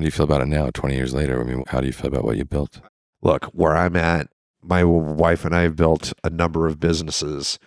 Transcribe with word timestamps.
How 0.00 0.02
do 0.02 0.06
you 0.06 0.12
feel 0.12 0.24
about 0.24 0.40
it 0.40 0.46
now, 0.46 0.70
20 0.70 0.94
years 0.94 1.12
later? 1.12 1.38
I 1.38 1.44
mean, 1.44 1.62
how 1.66 1.82
do 1.82 1.86
you 1.86 1.92
feel 1.92 2.06
about 2.06 2.24
what 2.24 2.38
you 2.38 2.46
built? 2.46 2.80
Look, 3.20 3.44
where 3.52 3.76
I'm 3.76 3.96
at, 3.96 4.28
my 4.62 4.82
wife 4.82 5.44
and 5.44 5.54
I 5.54 5.60
have 5.60 5.76
built 5.76 6.14
a 6.24 6.30
number 6.30 6.66
of 6.66 6.80
businesses. 6.80 7.58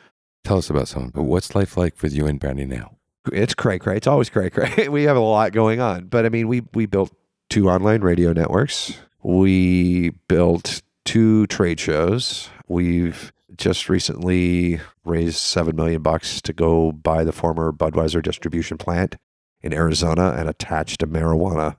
Tell 0.44 0.58
us 0.58 0.68
about 0.68 0.88
some. 0.88 1.10
But 1.10 1.26
What's 1.26 1.54
life 1.54 1.78
like 1.78 2.02
with 2.02 2.12
you 2.12 2.26
and 2.26 2.40
Brandy 2.40 2.66
now? 2.66 2.96
It's 3.32 3.54
cray 3.54 3.78
cray. 3.78 3.98
It's 3.98 4.08
always 4.08 4.32
cray 4.32 4.50
cray. 4.50 4.88
We 4.90 5.04
have 5.04 5.16
a 5.16 5.20
lot 5.20 5.52
going 5.52 5.80
on. 5.80 6.06
But 6.06 6.26
I 6.26 6.30
mean, 6.30 6.48
we 6.48 6.64
we 6.74 6.88
built 6.88 7.16
two 7.52 7.70
online 7.70 8.02
radio 8.02 8.34
networks. 8.34 8.98
We 9.22 10.10
built 10.28 10.82
two 11.06 11.46
trade 11.46 11.80
shows. 11.80 12.50
We've 12.68 13.32
just 13.58 13.90
recently 13.90 14.82
raised 15.06 15.38
seven 15.38 15.76
million 15.76 16.02
bucks 16.02 16.42
to 16.42 16.52
go 16.52 16.94
buy 16.94 17.26
the 17.26 17.32
former 17.32 17.72
Budweiser 17.72 18.24
distribution 18.24 18.80
plant 18.80 19.18
in 19.62 19.72
Arizona 19.72 20.34
and 20.36 20.50
attached 20.50 21.04
a 21.04 21.08
marijuana 21.08 21.78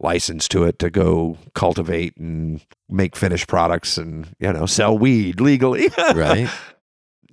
license 0.00 0.48
to 0.48 0.64
it 0.64 0.78
to 0.80 0.90
go 0.90 1.38
cultivate 1.54 2.16
and 2.16 2.60
make 2.88 3.16
finished 3.16 3.48
products 3.48 3.96
and 3.96 4.34
you 4.38 4.52
know 4.52 4.66
sell 4.66 4.96
weed 4.98 5.40
legally. 5.40 5.88
Right? 6.14 6.48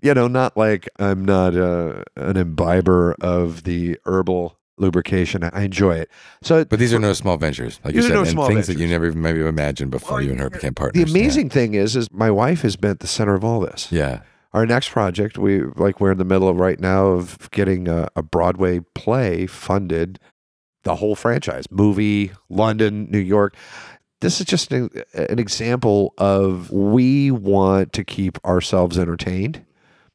you 0.01 0.13
know, 0.13 0.27
not 0.27 0.57
like 0.57 0.89
I'm 0.99 1.23
not 1.23 1.55
uh, 1.55 2.03
an 2.15 2.37
imbiber 2.37 3.15
of 3.21 3.63
the 3.63 3.97
herbal 4.05 4.57
lubrication. 4.77 5.43
I 5.43 5.63
enjoy 5.63 5.95
it. 5.97 6.09
So, 6.41 6.65
But 6.65 6.79
these 6.79 6.93
are 6.93 6.99
no 6.99 7.13
small 7.13 7.37
ventures, 7.37 7.79
like 7.83 7.93
you 7.93 8.01
said, 8.01 8.13
no 8.13 8.23
and 8.23 8.47
things 8.47 8.67
that 8.67 8.79
you 8.79 8.87
never 8.87 9.05
even 9.07 9.21
maybe 9.21 9.41
imagined 9.41 9.91
before 9.91 10.17
Well, 10.17 10.23
you 10.23 10.31
and 10.31 10.39
her 10.39 10.49
became 10.49 10.69
the 10.69 10.73
partners. 10.73 11.03
Yeah. 11.03 11.19
amazing 11.19 11.49
thing 11.49 11.75
is, 11.75 11.95
is 11.95 12.11
my 12.11 12.31
wife 12.31 12.63
has 12.63 12.75
been 12.75 12.91
at 12.91 12.99
the 12.99 13.07
center 13.07 13.35
of 13.35 13.43
all 13.43 13.59
this. 13.59 13.91
Yeah. 13.91 14.21
Our 14.53 14.65
next 14.65 14.89
project, 14.89 15.37
we 15.37 15.61
like 15.61 16.01
we're 16.01 16.11
in 16.11 16.17
the 16.17 16.25
middle 16.25 16.49
of 16.49 16.57
right 16.57 16.79
now 16.79 17.05
of 17.05 17.49
getting 17.51 17.87
a, 17.87 18.09
a 18.17 18.23
Broadway 18.23 18.79
play 18.95 19.45
funded, 19.47 20.19
the 20.83 20.95
whole 20.95 21.15
franchise, 21.15 21.65
movie, 21.69 22.31
London, 22.49 23.09
New 23.09 23.19
York. 23.19 23.55
This 24.19 24.39
is 24.39 24.45
just 24.45 24.71
an, 24.71 24.89
an 25.13 25.39
example 25.39 26.13
of 26.17 26.71
we 26.71 27.31
want 27.31 27.93
to 27.93 28.03
keep 28.03 28.43
ourselves 28.45 28.97
entertained. 28.97 29.65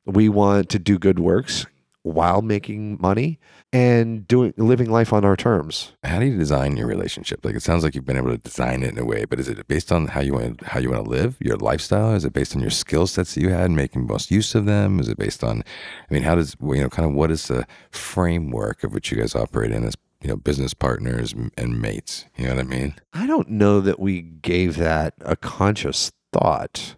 We 0.04 0.28
want 0.28 0.68
to 0.70 0.78
do 0.78 0.98
good 0.98 1.18
works 1.18 1.66
while 2.06 2.40
making 2.40 2.98
money 3.00 3.40
and 3.72 4.28
doing 4.28 4.54
living 4.56 4.88
life 4.88 5.12
on 5.12 5.24
our 5.24 5.36
terms. 5.36 5.92
How 6.04 6.20
do 6.20 6.26
you 6.26 6.38
design 6.38 6.76
your 6.76 6.86
relationship? 6.86 7.44
Like 7.44 7.56
it 7.56 7.62
sounds 7.62 7.82
like 7.82 7.96
you've 7.96 8.04
been 8.04 8.16
able 8.16 8.30
to 8.30 8.38
design 8.38 8.84
it 8.84 8.92
in 8.92 8.98
a 8.98 9.04
way, 9.04 9.24
but 9.24 9.40
is 9.40 9.48
it 9.48 9.66
based 9.66 9.90
on 9.90 10.06
how 10.06 10.20
you 10.20 10.34
want 10.34 10.62
how 10.62 10.78
you 10.78 10.90
want 10.90 11.04
to 11.04 11.10
live, 11.10 11.36
your 11.40 11.56
lifestyle? 11.56 12.14
Is 12.14 12.24
it 12.24 12.32
based 12.32 12.54
on 12.54 12.62
your 12.62 12.70
skill 12.70 13.08
sets 13.08 13.34
that 13.34 13.40
you 13.40 13.48
had, 13.48 13.72
making 13.72 14.06
most 14.06 14.30
use 14.30 14.54
of 14.54 14.66
them? 14.66 15.00
Is 15.00 15.08
it 15.08 15.18
based 15.18 15.42
on, 15.42 15.64
I 16.08 16.14
mean, 16.14 16.22
how 16.22 16.36
does 16.36 16.56
you 16.62 16.80
know 16.80 16.88
kind 16.88 17.08
of 17.08 17.14
what 17.16 17.32
is 17.32 17.48
the 17.48 17.66
framework 17.90 18.84
of 18.84 18.94
which 18.94 19.10
you 19.10 19.18
guys 19.18 19.34
operate 19.34 19.72
in 19.72 19.82
as 19.82 19.96
you 20.22 20.28
know 20.28 20.36
business 20.36 20.74
partners 20.74 21.34
and 21.56 21.80
mates? 21.80 22.26
You 22.36 22.46
know 22.46 22.56
what 22.56 22.64
I 22.64 22.68
mean? 22.68 22.94
I 23.12 23.26
don't 23.26 23.50
know 23.50 23.80
that 23.80 24.00
we 24.00 24.22
gave 24.22 24.76
that 24.76 25.14
a 25.20 25.36
conscious 25.36 26.12
thought 26.32 26.94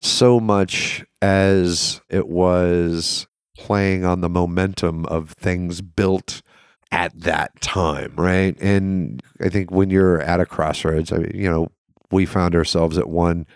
so 0.00 0.40
much 0.40 1.04
as 1.20 2.00
it 2.08 2.28
was 2.28 3.26
playing 3.56 4.04
on 4.04 4.20
the 4.20 4.28
momentum 4.28 5.06
of 5.06 5.30
things 5.30 5.80
built 5.80 6.42
at 6.90 7.18
that 7.20 7.60
time, 7.60 8.12
right? 8.16 8.60
And 8.60 9.22
I 9.40 9.48
think 9.48 9.70
when 9.70 9.90
you're 9.90 10.20
at 10.20 10.40
a 10.40 10.46
crossroads, 10.46 11.12
I 11.12 11.18
mean, 11.18 11.32
you 11.34 11.48
know, 11.48 11.68
we 12.10 12.26
found 12.26 12.54
ourselves 12.54 12.98
at 12.98 13.08
one 13.08 13.46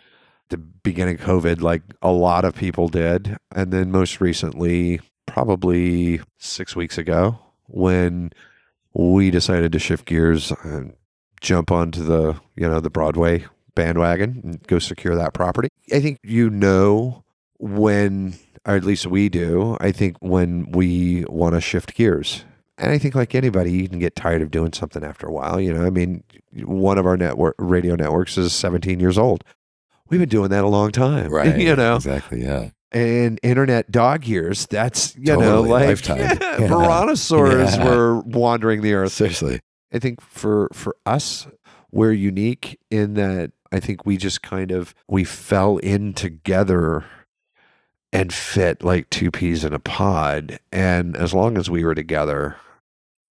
the 0.49 0.57
beginning 0.57 1.17
of 1.17 1.21
COVID, 1.23 1.61
like 1.61 1.83
a 2.03 2.13
lot 2.13 2.45
of 2.45 2.55
people 2.55 2.89
did. 2.89 3.37
And 3.53 3.73
then 3.73 3.91
most 3.91 4.21
recently, 4.21 5.01
probably 5.27 6.21
six 6.39 6.77
weeks 6.77 6.99
ago, 6.99 7.39
when 7.67 8.31
we 8.99 9.31
decided 9.31 9.73
to 9.73 9.79
shift 9.79 10.07
gears 10.07 10.53
and 10.63 10.95
jump 11.41 11.71
onto 11.71 12.03
the, 12.03 12.41
you 12.57 12.69
know, 12.69 12.81
the 12.81 12.91
Broadway 12.91 13.45
bandwagon 13.75 14.41
and 14.43 14.67
go 14.67 14.79
secure 14.79 15.15
that 15.15 15.35
property. 15.35 15.69
I 15.93 16.01
think 16.01 16.19
you 16.23 16.49
know 16.51 17.25
when, 17.59 18.35
or 18.65 18.75
at 18.77 18.85
least 18.85 19.07
we 19.07 19.29
do, 19.29 19.77
I 19.81 19.93
think 19.93 20.17
when 20.21 20.71
we 20.73 21.25
want 21.29 21.55
to 21.55 21.61
shift 21.61 21.95
gears. 21.95 22.45
And 22.79 22.91
I 22.91 22.99
think, 22.99 23.15
like 23.15 23.35
anybody, 23.35 23.73
you 23.73 23.89
can 23.89 23.99
get 23.99 24.15
tired 24.17 24.43
of 24.43 24.51
doing 24.51 24.75
something 24.75 25.03
after 25.03 25.27
a 25.27 25.33
while. 25.33 25.59
You 25.59 25.73
know, 25.73 25.87
I 25.87 25.89
mean, 25.91 26.23
one 26.63 26.99
of 26.99 27.07
our 27.07 27.17
network 27.17 27.55
radio 27.59 27.95
networks 27.97 28.37
is 28.37 28.53
17 28.53 29.01
years 29.01 29.17
old. 29.17 29.45
We've 30.11 30.21
been 30.21 30.29
doing 30.29 30.51
that 30.51 30.63
a 30.63 30.69
long 30.69 30.91
time, 30.93 31.31
Right. 31.33 31.59
you 31.59 31.75
know, 31.75 31.97
exactly. 31.97 32.43
Yeah. 32.43 32.69
And 32.97 33.39
internet 33.43 33.91
dog 33.91 34.25
years. 34.27 34.67
That's 34.67 35.15
you 35.17 35.37
know, 35.37 35.63
like 35.63 35.87
lifetime. 35.89 36.19
Yeah. 36.41 36.69
Tyrannosaurs 36.69 37.77
Yeah. 37.77 37.85
were 37.89 38.21
wandering 38.21 38.81
the 38.83 38.95
earth. 38.95 39.13
Seriously. 39.13 39.61
I 39.93 39.99
think 39.99 40.21
for 40.21 40.69
for 40.73 40.97
us, 41.05 41.47
we're 41.93 42.13
unique 42.13 42.79
in 42.91 43.15
that 43.15 43.53
I 43.73 43.81
think 43.81 44.07
we 44.07 44.17
just 44.17 44.43
kind 44.43 44.71
of 44.71 44.95
we 45.09 45.25
fell 45.25 45.77
in 45.79 46.15
together 46.15 47.05
and 48.13 48.33
fit 48.33 48.83
like 48.83 49.11
two 49.11 49.31
peas 49.31 49.65
in 49.65 49.73
a 49.75 49.79
pod. 49.79 50.59
And 50.73 51.17
as 51.17 51.35
long 51.35 51.59
as 51.59 51.69
we 51.69 51.85
were 51.85 51.95
together, 51.95 52.57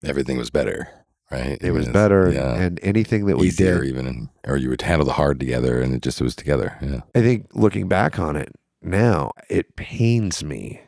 Everything 0.04 0.36
was 0.38 0.50
better, 0.50 0.88
right? 1.32 1.58
it 1.60 1.72
was 1.72 1.88
better. 1.88 2.30
Yeah. 2.30 2.54
And 2.54 2.78
anything 2.82 3.26
that 3.26 3.38
we 3.38 3.48
Easier 3.48 3.80
did, 3.80 3.88
even, 3.88 4.28
or 4.46 4.56
you 4.56 4.68
would 4.68 4.82
handle 4.82 5.06
the 5.06 5.14
hard 5.14 5.40
together, 5.40 5.80
and 5.80 5.92
it 5.94 6.02
just 6.02 6.20
it 6.20 6.24
was 6.24 6.36
together. 6.36 6.76
Yeah. 6.80 7.00
I 7.14 7.22
think 7.22 7.48
looking 7.54 7.88
back 7.88 8.18
on 8.20 8.36
it 8.36 8.52
now, 8.86 9.32
it 9.50 9.76
pains 9.76 10.44
me 10.44 10.80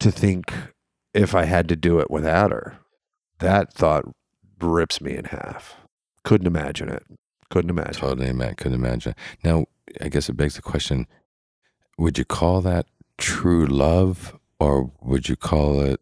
to 0.00 0.10
think 0.10 0.52
if 1.14 1.34
I 1.34 1.44
had 1.44 1.68
to 1.68 1.76
do 1.76 2.00
it 2.00 2.10
without 2.10 2.50
her. 2.50 2.78
That 3.38 3.72
thought 3.72 4.04
rips 4.60 5.00
me 5.00 5.16
in 5.16 5.26
half. 5.26 5.76
Couldn't 6.24 6.46
imagine 6.46 6.88
it. 6.88 7.04
Couldn't 7.50 7.70
imagine. 7.70 8.00
Totally, 8.00 8.32
man. 8.32 8.54
Couldn't 8.56 8.78
imagine. 8.78 9.14
Now, 9.44 9.66
I 10.00 10.08
guess 10.08 10.28
it 10.28 10.36
begs 10.36 10.56
the 10.56 10.62
question: 10.62 11.06
Would 11.98 12.18
you 12.18 12.24
call 12.24 12.60
that 12.62 12.86
true 13.18 13.66
love, 13.66 14.36
or 14.58 14.90
would 15.00 15.28
you 15.28 15.36
call 15.36 15.80
it 15.80 16.00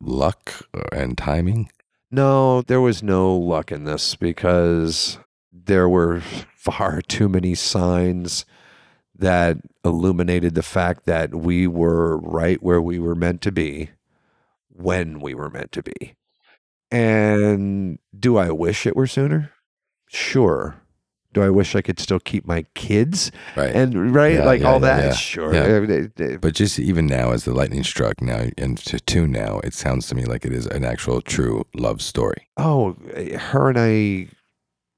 luck 0.00 0.68
and 0.92 1.18
timing? 1.18 1.70
No, 2.10 2.62
there 2.62 2.80
was 2.80 3.02
no 3.02 3.34
luck 3.34 3.72
in 3.72 3.84
this 3.84 4.14
because 4.14 5.18
there 5.52 5.88
were 5.88 6.20
far 6.54 7.00
too 7.02 7.28
many 7.28 7.54
signs 7.54 8.44
that 9.16 9.58
illuminated 9.84 10.54
the 10.54 10.62
fact 10.62 11.04
that 11.06 11.34
we 11.34 11.66
were 11.66 12.16
right 12.18 12.62
where 12.62 12.80
we 12.82 12.98
were 12.98 13.14
meant 13.14 13.40
to 13.42 13.52
be 13.52 13.90
when 14.68 15.20
we 15.20 15.34
were 15.34 15.50
meant 15.50 15.70
to 15.72 15.82
be. 15.82 16.14
And 16.90 17.98
do 18.18 18.36
I 18.36 18.50
wish 18.50 18.86
it 18.86 18.96
were 18.96 19.06
sooner? 19.06 19.52
Sure. 20.08 20.76
Do 21.32 21.42
I 21.42 21.50
wish 21.50 21.74
I 21.74 21.82
could 21.82 21.98
still 21.98 22.20
keep 22.20 22.46
my 22.46 22.64
kids 22.74 23.32
Right. 23.56 23.74
and 23.74 24.14
right 24.14 24.34
Yeah, 24.34 24.44
like 24.44 24.60
yeah, 24.60 24.68
all 24.68 24.80
yeah, 24.80 24.96
that? 24.96 25.04
yeah. 25.06 25.12
Sure. 25.14 26.38
But 26.38 26.54
just 26.54 26.78
even 26.78 27.06
now, 27.06 27.32
as 27.32 27.44
the 27.44 27.52
lightning 27.52 27.82
struck 27.82 28.22
now 28.22 28.46
and 28.56 28.78
to 28.78 29.00
tune 29.00 29.32
now, 29.32 29.58
it 29.64 29.74
sounds 29.74 30.06
to 30.08 30.14
me 30.14 30.24
like 30.24 30.44
it 30.44 30.52
is 30.52 30.66
an 30.66 30.84
actual 30.84 31.20
true 31.20 31.64
love 31.74 32.00
story. 32.02 32.48
Oh, 32.56 32.94
her 33.36 33.68
and 33.68 33.78
I 33.78 34.28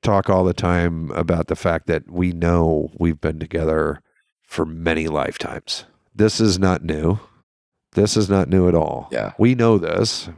talk 0.02 0.28
all 0.28 0.44
the 0.44 0.52
time 0.52 1.10
about 1.12 1.46
the 1.46 1.56
fact 1.56 1.86
that 1.86 2.10
we 2.10 2.32
know 2.32 2.90
we've 2.98 3.20
been 3.20 3.38
together 3.38 4.00
for 4.46 4.64
many 4.64 5.08
lifetimes. 5.08 5.84
This 6.14 6.40
is 6.40 6.58
not 6.58 6.82
new. 6.82 7.18
This 7.92 8.16
is 8.16 8.30
not 8.30 8.48
new 8.48 8.68
at 8.68 8.74
all. 8.74 9.08
Yeah. 9.10 9.32
We 9.38 9.54
know 9.54 9.78
this. 9.78 10.28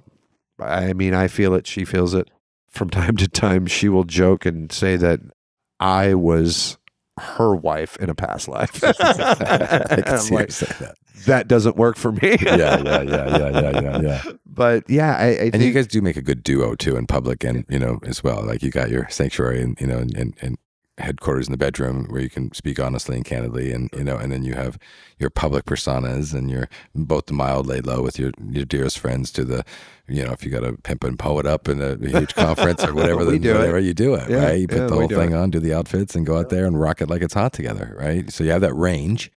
I 0.61 0.93
mean, 0.93 1.15
I 1.15 1.29
feel 1.29 1.55
it. 1.55 1.67
She 1.67 1.85
feels 1.85 2.15
it. 2.15 2.31
From 2.69 2.91
time 2.91 3.17
to 3.17 3.29
time, 3.29 3.67
she 3.67 3.89
will 3.89 4.05
joke 4.05 4.47
and 4.47 4.73
say 4.73 4.97
that 4.97 5.21
I 5.81 6.15
was 6.15 6.79
her 7.19 7.55
wife 7.55 7.97
in 7.97 8.11
a 8.11 8.15
past 8.15 8.49
life. 8.49 8.83
I 8.85 10.03
can 10.03 10.19
see 10.19 10.35
her 10.35 10.41
like, 10.41 10.53
say 10.53 10.67
that. 10.81 10.97
that 11.27 11.49
doesn't 11.49 11.77
work 11.77 11.97
for 11.97 12.13
me. 12.13 12.37
Yeah, 12.41 12.57
yeah, 12.57 12.83
yeah, 12.83 13.03
yeah, 13.03 13.61
yeah, 13.61 13.81
yeah, 13.81 14.01
yeah. 14.01 14.23
But 14.47 14.89
yeah, 14.89 15.17
I, 15.17 15.27
I 15.27 15.51
And 15.53 15.63
you 15.63 15.73
guys 15.73 15.87
do 15.87 16.01
make 16.01 16.17
a 16.17 16.23
good 16.23 16.43
duo 16.43 16.75
too 16.75 16.97
in 16.97 17.07
public 17.07 17.45
and 17.45 17.65
you 17.69 17.79
know 17.79 18.01
as 18.05 18.23
well. 18.23 18.45
Like 18.45 18.63
you 18.63 18.71
got 18.71 18.91
your 18.91 19.09
sanctuary 19.09 19.63
and 19.63 19.81
you 19.81 19.87
know 19.87 19.99
and, 19.99 20.17
and, 20.17 20.35
and 20.41 20.59
headquarters 20.99 21.47
in 21.47 21.53
the 21.53 21.57
bedroom 21.59 22.07
where 22.11 22.21
you 22.21 22.29
can 22.31 22.53
speak 22.53 22.79
honestly 22.81 23.17
and 23.17 23.25
candidly 23.25 23.73
and 23.73 23.89
you 23.97 24.03
know 24.05 24.17
and 24.17 24.33
then 24.33 24.43
you 24.43 24.55
have 24.55 24.79
your 25.19 25.31
public 25.31 25.65
personas 25.65 26.35
and 26.35 26.51
your 26.51 26.69
both 26.95 27.27
the 27.27 27.33
mild 27.33 27.67
laid 27.67 27.87
low 27.87 28.03
with 28.03 28.19
your 28.19 28.33
your 28.51 28.65
dearest 28.65 28.99
friends 28.99 29.31
to 29.31 29.45
the 29.45 29.65
you 30.09 30.25
know 30.25 30.33
if 30.33 30.45
you 30.45 30.51
got 30.51 30.65
a 30.65 30.73
pimp 30.83 31.05
and 31.05 31.19
poet 31.19 31.47
up 31.47 31.69
in 31.69 31.81
a 31.81 31.97
huge 32.07 32.35
conference 32.35 32.83
or 32.85 32.95
whatever 32.95 33.25
then 33.31 33.41
do 33.41 33.61
it. 33.77 33.85
you 33.85 33.95
do 33.95 34.15
it 34.15 34.29
Yeah, 34.29 34.45
right 34.47 34.59
you 34.61 34.67
put 34.69 34.79
yeah, 34.79 34.87
the 34.87 34.95
whole 34.95 35.09
thing 35.09 35.33
it. 35.33 35.37
on 35.37 35.51
do 35.51 35.61
the 35.61 35.73
outfits 35.75 36.15
and 36.17 36.27
go 36.27 36.37
out 36.39 36.49
there 36.51 36.67
and 36.67 36.81
rock 36.81 37.01
it 37.01 37.09
like 37.09 37.23
it's 37.23 37.35
hot 37.35 37.53
together 37.53 37.95
right 37.99 38.31
so 38.33 38.43
you 38.45 38.51
have 38.51 38.61
that 38.63 38.75
range 38.75 39.31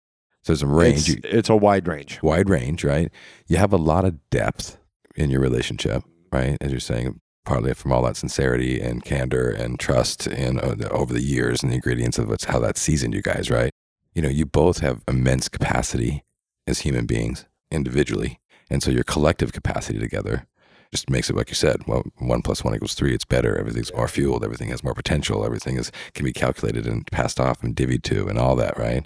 So 0.43 0.53
there's 0.53 0.63
a 0.63 0.67
range, 0.67 1.09
It's, 1.09 1.19
it's 1.25 1.49
a 1.49 1.55
wide 1.57 1.87
range. 1.87 2.21
wide 2.23 2.49
range, 2.49 2.85
right? 2.85 3.11
You 3.47 3.57
have 3.57 3.73
a 3.73 3.77
lot 3.77 4.05
of 4.05 4.17
depth 4.29 4.77
in 5.15 5.29
your 5.29 5.41
relationship, 5.41 6.03
right? 6.31 6.55
As 6.61 6.71
you're 6.71 6.79
saying, 6.79 7.19
partly 7.45 7.73
from 7.73 7.91
all 7.91 8.03
that 8.03 8.17
sincerity 8.17 8.79
and 8.79 9.03
candor 9.03 9.49
and 9.49 9.79
trust 9.79 10.27
in 10.27 10.59
uh, 10.59 10.75
over 10.91 11.13
the 11.13 11.23
years 11.23 11.63
and 11.63 11.71
the 11.71 11.75
ingredients 11.75 12.17
of 12.17 12.29
what's 12.29 12.45
how 12.45 12.59
that 12.59 12.77
seasoned 12.77 13.13
you 13.13 13.21
guys, 13.21 13.49
right? 13.49 13.71
You 14.13 14.21
know, 14.21 14.29
you 14.29 14.45
both 14.45 14.79
have 14.79 15.03
immense 15.07 15.49
capacity 15.49 16.23
as 16.67 16.79
human 16.79 17.05
beings 17.05 17.45
individually, 17.71 18.39
and 18.69 18.83
so 18.83 18.91
your 18.91 19.03
collective 19.03 19.53
capacity 19.53 19.99
together 19.99 20.45
just 20.91 21.09
makes 21.09 21.29
it 21.29 21.35
like 21.35 21.49
you 21.49 21.55
said. 21.55 21.87
Well, 21.87 22.03
one 22.17 22.41
plus 22.41 22.63
one 22.63 22.75
equals 22.75 22.95
three. 22.95 23.13
It's 23.13 23.25
better. 23.25 23.57
Everything's 23.57 23.93
more 23.93 24.07
fueled. 24.07 24.43
Everything 24.43 24.69
has 24.69 24.83
more 24.83 24.95
potential. 24.95 25.45
Everything 25.45 25.77
is 25.77 25.91
can 26.13 26.25
be 26.25 26.33
calculated 26.33 26.87
and 26.87 27.05
passed 27.11 27.39
off 27.39 27.63
and 27.63 27.75
divvied 27.75 28.03
to 28.03 28.27
and 28.27 28.39
all 28.39 28.55
that, 28.55 28.77
right? 28.77 29.05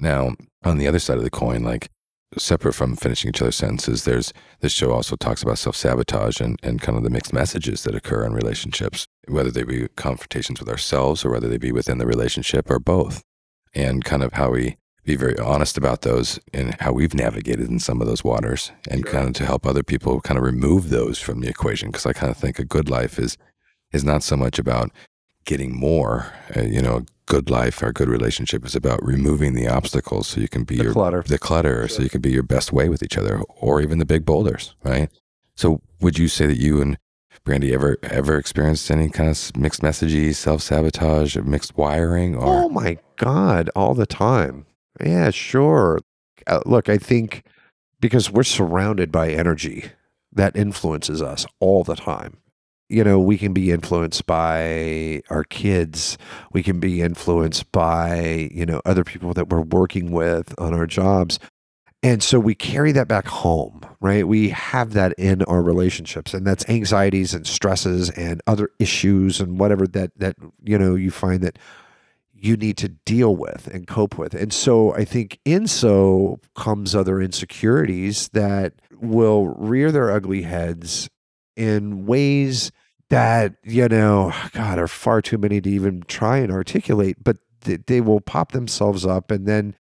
Now, 0.00 0.34
on 0.64 0.78
the 0.78 0.88
other 0.88 0.98
side 0.98 1.18
of 1.18 1.24
the 1.24 1.30
coin, 1.30 1.62
like 1.62 1.90
separate 2.38 2.74
from 2.74 2.96
finishing 2.96 3.30
each 3.30 3.42
other's 3.42 3.56
sentences, 3.56 4.04
there's 4.04 4.32
this 4.60 4.72
show 4.72 4.92
also 4.92 5.16
talks 5.16 5.42
about 5.42 5.58
self 5.58 5.76
sabotage 5.76 6.40
and, 6.40 6.58
and 6.62 6.80
kind 6.80 6.96
of 6.96 7.04
the 7.04 7.10
mixed 7.10 7.32
messages 7.32 7.82
that 7.84 7.94
occur 7.94 8.24
in 8.24 8.32
relationships, 8.32 9.06
whether 9.28 9.50
they 9.50 9.62
be 9.62 9.88
confrontations 9.96 10.60
with 10.60 10.68
ourselves 10.68 11.24
or 11.24 11.30
whether 11.30 11.48
they 11.48 11.58
be 11.58 11.72
within 11.72 11.98
the 11.98 12.06
relationship 12.06 12.70
or 12.70 12.78
both, 12.78 13.22
and 13.74 14.04
kind 14.04 14.22
of 14.22 14.32
how 14.34 14.50
we 14.50 14.76
be 15.04 15.16
very 15.16 15.38
honest 15.38 15.76
about 15.76 16.00
those 16.00 16.40
and 16.52 16.76
how 16.80 16.92
we've 16.92 17.14
navigated 17.14 17.68
in 17.68 17.78
some 17.78 18.00
of 18.00 18.06
those 18.06 18.24
waters 18.24 18.72
and 18.90 19.04
Sure. 19.04 19.12
kind 19.12 19.28
of 19.28 19.34
to 19.34 19.44
help 19.44 19.66
other 19.66 19.82
people 19.82 20.20
kind 20.20 20.38
of 20.38 20.44
remove 20.44 20.88
those 20.88 21.18
from 21.18 21.40
the 21.40 21.48
equation. 21.48 21.92
Cause 21.92 22.06
I 22.06 22.14
kind 22.14 22.30
of 22.30 22.38
think 22.38 22.58
a 22.58 22.64
good 22.64 22.88
life 22.88 23.18
is, 23.18 23.36
is 23.92 24.02
not 24.02 24.22
so 24.22 24.36
much 24.36 24.58
about 24.58 24.90
getting 25.44 25.74
more, 25.76 26.32
uh, 26.56 26.62
you 26.62 26.80
know, 26.82 27.04
good 27.26 27.48
life 27.50 27.82
or 27.82 27.92
good 27.92 28.08
relationship 28.08 28.64
is 28.66 28.74
about 28.74 29.02
removing 29.04 29.54
the 29.54 29.66
obstacles 29.66 30.28
so 30.28 30.40
you 30.40 30.48
can 30.48 30.64
be 30.64 30.76
The 30.76 30.84
your 30.84 30.92
clutter. 30.92 31.22
the 31.26 31.38
clutter 31.38 31.88
so 31.88 32.02
you 32.02 32.10
can 32.10 32.20
be 32.20 32.30
your 32.30 32.42
best 32.42 32.70
way 32.72 32.88
with 32.90 33.02
each 33.02 33.16
other 33.16 33.40
or 33.60 33.80
even 33.80 33.98
the 33.98 34.04
big 34.04 34.26
boulders 34.26 34.74
right 34.84 35.08
so 35.56 35.80
would 36.02 36.18
you 36.18 36.28
say 36.28 36.44
that 36.46 36.58
you 36.58 36.82
and 36.82 36.98
brandy 37.44 37.72
ever 37.72 37.96
ever 38.02 38.36
experienced 38.36 38.90
any 38.90 39.08
kind 39.08 39.30
of 39.30 39.56
mixed 39.56 39.80
messaging 39.80 40.34
self-sabotage 40.34 41.34
mixed 41.38 41.74
wiring 41.78 42.34
or 42.36 42.64
Oh 42.64 42.68
my 42.68 42.98
God, 43.16 43.70
all 43.74 43.94
the 43.94 44.06
time. 44.06 44.66
Yeah, 45.02 45.30
sure. 45.30 46.00
Uh, 46.46 46.60
look, 46.66 46.88
I 46.90 46.98
think 46.98 47.42
because 48.00 48.30
we're 48.30 48.42
surrounded 48.42 49.10
by 49.10 49.30
energy 49.30 49.86
that 50.30 50.56
influences 50.56 51.22
us 51.22 51.46
all 51.58 51.84
the 51.84 51.96
time. 51.96 52.36
You 52.88 53.02
know, 53.02 53.18
we 53.18 53.38
can 53.38 53.52
be 53.52 53.70
influenced 53.70 54.26
by 54.26 55.22
our 55.30 55.44
kids. 55.44 56.18
We 56.52 56.62
can 56.62 56.80
be 56.80 57.00
influenced 57.00 57.72
by, 57.72 58.50
you 58.52 58.66
know, 58.66 58.82
other 58.84 59.04
people 59.04 59.32
that 59.34 59.48
we're 59.48 59.62
working 59.62 60.10
with 60.10 60.54
on 60.58 60.74
our 60.74 60.86
jobs. 60.86 61.38
And 62.04 62.22
so 62.22 62.38
we 62.38 62.54
carry 62.54 62.92
that 62.92 63.08
back 63.08 63.26
home, 63.26 63.80
right? 63.98 64.28
We 64.28 64.50
have 64.50 64.92
that 64.92 65.14
in 65.16 65.42
our 65.44 65.62
relationships 65.62 66.34
and 66.34 66.46
that's 66.46 66.68
anxieties 66.68 67.32
and 67.32 67.46
stresses 67.46 68.10
and 68.10 68.42
other 68.46 68.68
issues 68.78 69.40
and 69.40 69.58
whatever 69.58 69.86
that 69.86 70.10
that 70.18 70.36
you 70.62 70.76
know 70.78 70.96
you 70.96 71.10
find 71.10 71.40
that 71.42 71.58
you 72.34 72.58
need 72.58 72.76
to 72.76 72.90
deal 72.90 73.34
with 73.34 73.68
and 73.68 73.86
cope 73.86 74.18
with. 74.18 74.34
And 74.34 74.52
so 74.52 74.94
I 74.94 75.06
think 75.06 75.40
in 75.46 75.66
so 75.66 76.40
comes 76.54 76.94
other 76.94 77.22
insecurities 77.22 78.28
that 78.34 78.74
will 79.00 79.48
rear 79.48 79.90
their 79.90 80.10
ugly 80.10 80.42
heads 80.42 81.08
in 81.56 82.06
ways 82.06 82.72
that, 83.10 83.54
you 83.62 83.88
know, 83.88 84.32
God, 84.52 84.78
are 84.78 84.88
far 84.88 85.22
too 85.22 85.38
many 85.38 85.60
to 85.60 85.70
even 85.70 86.02
try 86.08 86.38
and 86.38 86.50
articulate, 86.50 87.22
but 87.22 87.36
th- 87.62 87.82
they 87.86 88.00
will 88.00 88.20
pop 88.20 88.52
themselves 88.52 89.04
up 89.04 89.30
and 89.30 89.46
then 89.46 89.76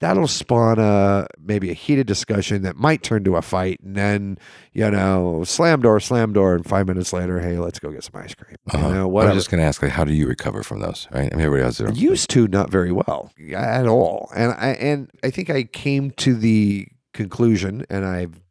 that'll 0.00 0.26
spawn 0.28 0.78
a 0.78 1.26
maybe 1.40 1.70
a 1.70 1.74
heated 1.74 2.06
discussion 2.06 2.62
that 2.62 2.76
might 2.76 3.02
turn 3.02 3.24
to 3.24 3.36
a 3.36 3.42
fight 3.42 3.80
and 3.80 3.96
then 3.96 4.36
you 4.72 4.90
know 4.90 5.42
slam 5.44 5.80
door 5.80 5.98
slam 5.98 6.32
door 6.32 6.54
and 6.54 6.66
five 6.66 6.86
minutes 6.86 7.12
later 7.12 7.40
hey 7.40 7.58
let's 7.58 7.78
go 7.78 7.90
get 7.90 8.04
some 8.04 8.20
ice 8.20 8.34
cream 8.34 8.56
uh 8.74 8.78
you 8.78 8.94
know 8.94 9.02
i 9.02 9.04
whatever. 9.04 9.34
was 9.34 9.44
just 9.44 9.50
going 9.50 9.60
to 9.60 9.66
ask 9.66 9.80
like 9.80 9.92
how 9.92 10.04
do 10.04 10.12
you 10.12 10.26
recover 10.26 10.62
from 10.62 10.80
those 10.80 11.08
right? 11.10 11.32
I 11.32 11.36
mean 11.36 11.46
everybody 11.46 11.62
has 11.64 11.78
their 11.78 11.88
own 11.88 11.94
used 11.94 12.28
to 12.30 12.46
not 12.48 12.70
very 12.70 12.92
well 12.92 13.32
at 13.54 13.86
all 13.86 14.30
and 14.34 14.52
i 14.52 14.70
and 14.72 15.10
i 15.22 15.30
think 15.30 15.48
i 15.48 15.62
came 15.62 16.10
to 16.12 16.34
the 16.34 16.86
conclusion 17.14 17.86
and 17.88 18.04
i've 18.04 18.42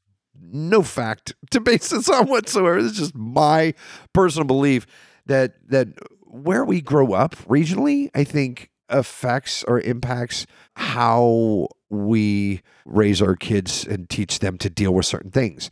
no 0.54 0.82
fact 0.82 1.34
to 1.52 1.60
base 1.60 1.90
this 1.90 2.10
on 2.10 2.28
whatsoever. 2.28 2.78
It's 2.78 2.98
just 2.98 3.16
my 3.16 3.74
personal 4.14 4.46
belief 4.46 4.86
that 5.26 5.56
that 5.70 5.88
where 6.26 6.66
we 6.66 6.82
grow 6.82 7.14
up 7.14 7.36
regionally 7.48 8.10
i 8.16 8.24
think 8.24 8.70
affects 8.90 9.64
or 9.64 9.80
impacts 9.82 10.46
how 10.76 11.68
we 11.90 12.62
raise 12.86 13.22
our 13.22 13.36
kids 13.36 13.86
and 13.86 14.10
teach 14.10 14.40
them 14.40 14.58
to 14.58 14.70
deal 14.70 14.94
with 14.94 15.06
certain 15.06 15.32
things. 15.32 15.70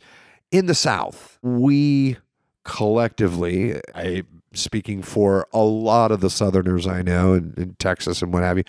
In 0.50 0.66
the 0.66 0.74
south 0.74 1.38
we 1.42 2.16
collectively 2.64 3.80
i 3.94 4.22
speaking 4.54 5.02
for 5.02 5.46
a 5.52 5.60
lot 5.60 6.12
of 6.12 6.20
the 6.20 6.28
Southerners 6.28 6.86
I 6.86 7.02
know 7.02 7.32
in, 7.32 7.54
in 7.56 7.74
Texas 7.78 8.20
and 8.20 8.34
what 8.34 8.42
have 8.42 8.58
you, 8.58 8.64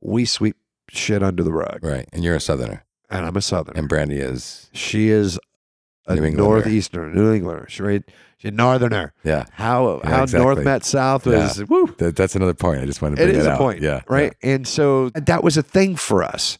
we 0.00 0.24
sweep 0.24 0.56
shit 0.88 1.22
under 1.22 1.42
the 1.42 1.52
rug. 1.52 1.80
right 1.82 2.08
and 2.12 2.24
you're 2.24 2.36
a 2.36 2.40
southerner 2.40 2.84
And 3.10 3.24
I'm 3.26 3.36
a 3.36 3.40
Southerner. 3.42 3.78
and 3.78 3.88
brandy 3.88 4.18
is 4.18 4.68
she 4.72 5.08
is 5.08 5.38
a 6.06 6.14
New 6.14 6.24
Englander. 6.24 6.62
northeasterner, 6.62 7.14
New 7.14 7.32
Englander. 7.32 7.66
She's 7.68 7.80
right. 7.80 8.02
She's 8.38 8.50
a 8.50 8.54
northerner. 8.54 9.12
yeah 9.24 9.44
How 9.52 10.00
Yeah, 10.04 10.10
how 10.10 10.22
exactly. 10.24 10.44
north 10.44 10.64
met 10.64 10.84
south 10.84 11.26
was 11.26 11.64
woo. 11.68 11.92
that, 11.98 12.14
that's 12.16 12.36
another 12.36 12.54
point 12.54 12.80
i 12.80 12.84
just 12.86 13.02
wanted 13.02 13.16
to 13.16 13.22
It 13.22 13.26
bring 13.26 13.36
is 13.38 13.44
that 13.44 13.50
a 13.50 13.54
out. 13.54 13.58
point, 13.58 13.80
yeah 13.82 14.02
right? 14.08 14.32
And 14.42 14.66
so 14.68 15.08
that 15.10 15.42
was 15.42 15.56
a 15.56 15.62
thing 15.62 15.96
for 15.96 16.22
us. 16.22 16.56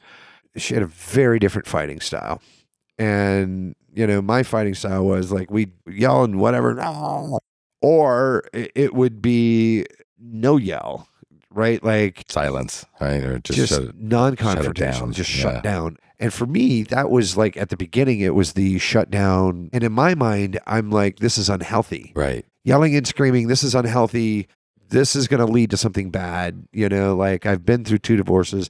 She 0.57 0.75
had 0.75 0.83
a 0.83 0.87
very 0.89 1.39
different 1.39 1.69
fighting 1.69 2.01
style, 2.01 2.41
and 2.99 3.77
you 3.95 4.07
know 4.09 4.21
my 4.21 4.43
fighting 4.43 4.75
style 4.75 5.05
was 5.05 5.31
like 5.31 5.51
we 5.53 5.69
yell 5.87 6.25
and 6.25 6.41
whatever, 6.41 6.75
or 7.83 8.45
it 8.53 8.73
it 8.75 8.95
would 8.95 9.23
be 9.23 9.85
no 10.21 10.57
yell, 10.57 11.07
right? 11.51 11.83
Like 11.85 12.25
silence 12.29 12.85
right 13.01 13.23
or 13.23 13.39
just, 13.39 13.57
just, 13.59 13.73
shut 13.73 13.83
it- 13.85 14.01
non-confrontational, 14.01 14.75
down. 14.75 15.13
just 15.13 15.35
Yeah. 15.37 15.43
shut 15.43 15.63
down. 15.63 15.97
And 16.21 16.33
for 16.35 16.47
me, 16.47 16.83
that 16.85 17.11
was 17.11 17.37
like 17.37 17.57
at 17.57 17.69
the 17.69 17.77
beginning, 17.77 18.21
it 18.21 18.35
was 18.35 18.55
the 18.55 18.79
shutdown. 18.79 19.71
And 19.73 19.85
in 19.85 19.93
my 19.93 20.15
mind, 20.15 20.59
I'm 20.67 20.91
like, 20.91 21.19
this 21.21 21.39
is 21.39 21.49
unhealthy. 21.49 22.13
right 22.15 22.45
Yelling 22.65 22.95
and 22.97 23.07
screaming, 23.07 23.47
this 23.49 23.63
is 23.63 23.75
unhealthy. 23.75 24.47
This 24.91 25.15
is 25.17 25.29
going 25.29 25.45
to 25.47 25.51
lead 25.51 25.71
to 25.71 25.77
something 25.77 26.11
bad. 26.11 26.67
You 26.73 26.89
know, 26.89 27.15
like 27.17 27.47
I've 27.47 27.65
been 27.65 27.85
through 27.85 27.99
two 27.99 28.17
divorces. 28.17 28.69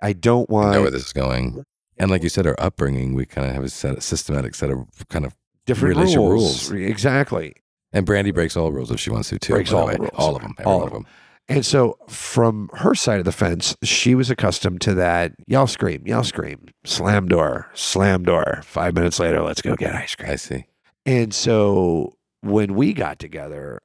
I 0.00 0.12
don't 0.12 0.48
want. 0.48 0.68
I 0.70 0.74
know 0.74 0.82
where 0.82 0.90
this 0.90 1.06
is 1.06 1.12
going 1.12 1.64
and 1.98 2.10
like 2.10 2.22
you 2.22 2.28
said 2.28 2.46
our 2.46 2.56
upbringing 2.58 3.14
we 3.14 3.24
kind 3.26 3.46
of 3.46 3.54
have 3.54 3.64
a 3.64 3.68
set 3.68 3.96
a 3.96 4.00
systematic 4.00 4.54
set 4.54 4.70
of 4.70 4.86
kind 5.08 5.24
of 5.24 5.34
different 5.64 5.96
rules. 5.96 6.16
rules. 6.16 6.70
Exactly. 6.72 7.54
and 7.92 8.06
brandy 8.06 8.30
breaks 8.30 8.56
all 8.56 8.70
rules 8.72 8.90
if 8.90 9.00
she 9.00 9.10
wants 9.10 9.30
to 9.30 9.38
too 9.38 9.54
Breaks 9.54 9.72
all 9.72 9.88
rules. 9.88 10.10
all 10.14 10.36
of 10.36 10.42
them 10.42 10.54
All 10.64 10.82
of 10.82 10.88
of 10.88 10.92
them 10.92 11.06
And 11.48 11.64
so, 11.64 11.96
from 12.08 12.70
her 12.74 12.94
side 12.94 13.20
of 13.20 13.24
the 13.24 13.32
fence, 13.32 13.76
she 13.84 14.14
was 14.16 14.30
accustomed 14.30 14.80
to 14.82 14.94
that 14.94 15.32
yell, 15.46 15.68
scream, 15.68 16.02
yell, 16.04 16.24
scream, 16.24 16.66
slam 16.84 17.28
door, 17.28 17.70
slam 17.72 18.24
door. 18.24 18.62
Five 18.64 18.94
minutes 18.94 19.20
later, 19.20 19.42
let's 19.42 19.62
go 19.62 19.76
get 19.76 19.94
ice 19.94 20.14
cream. 20.16 20.30
i 20.30 20.36
see 20.36 20.64
And 21.04 21.32
so 21.32 22.16
when 22.40 22.74
we 22.74 22.92
got 22.92 23.20
together, 23.20 23.80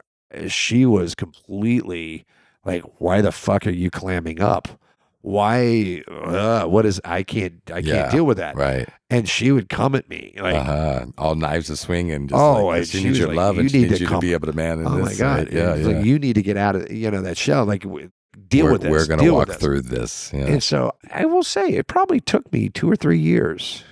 she 0.48 0.86
was 0.88 1.14
completely 1.14 2.26
like, 2.66 2.84
"Why 3.00 3.22
the 3.22 3.32
fuck 3.32 3.68
are 3.68 3.72
you 3.72 3.92
clamming 3.92 4.42
up? 4.42 4.68
Why? 5.22 6.04
Uh, 6.10 6.66
what 6.66 6.86
is? 6.86 7.00
I 7.06 7.24
can't. 7.24 7.62
I 7.72 7.80
Yeah, 7.80 7.94
can't 8.04 8.12
deal 8.12 8.26
with 8.26 8.38
that." 8.38 8.56
right 8.56 8.88
And 9.10 9.28
she 9.30 9.52
would 9.52 9.70
come 9.70 9.94
at 9.96 10.10
me 10.10 10.34
like, 10.40 10.56
uh-huh. 10.56 11.06
all 11.18 11.36
knives 11.36 11.70
a 11.70 11.78
swing 11.78 12.12
and 12.12 12.30
just 12.30 12.40
Oh, 12.40 12.68
like, 12.68 12.86
she 12.86 13.00
she 13.00 13.04
needs 13.04 13.20
your 13.20 13.28
like, 13.28 13.38
love 13.38 13.56
"You 13.56 13.62
and 13.62 13.72
she 13.72 13.78
need 13.80 13.84
needs 13.90 13.98
to 14.00 14.04
you 14.06 14.10
to 14.10 14.20
be 14.20 14.34
able 14.34 14.48
to 14.48 14.54
man 14.54 14.84
"Oh 14.86 14.96
this 14.98 15.20
my 15.20 15.26
god, 15.26 15.38
right? 15.46 15.52
yeah 15.54 15.76
yeah 15.76 15.88
like, 15.88 16.06
you 16.06 16.18
need 16.20 16.34
to 16.36 16.42
get 16.42 16.58
out 16.58 16.76
of 16.76 16.92
you 16.92 17.12
know 17.12 17.22
that 17.22 17.38
shell. 17.38 17.66
Like, 17.66 17.84
deal 18.48 18.66
we're, 18.66 18.72
with 18.72 18.82
this. 18.82 18.92
we're 18.92 19.08
gonna 19.08 19.22
deal 19.24 19.36
walk 19.36 19.50
through 19.52 19.82
this 19.82 20.32
yeah. 20.34 20.46
And 20.46 20.64
so 20.64 20.94
I 21.12 21.26
will 21.26 21.44
say 21.44 21.70
it 21.70 21.88
probably 21.88 22.20
took 22.20 22.52
me 22.52 22.70
two 22.70 22.90
or 22.90 22.96
three 22.96 23.20
years 23.20 23.84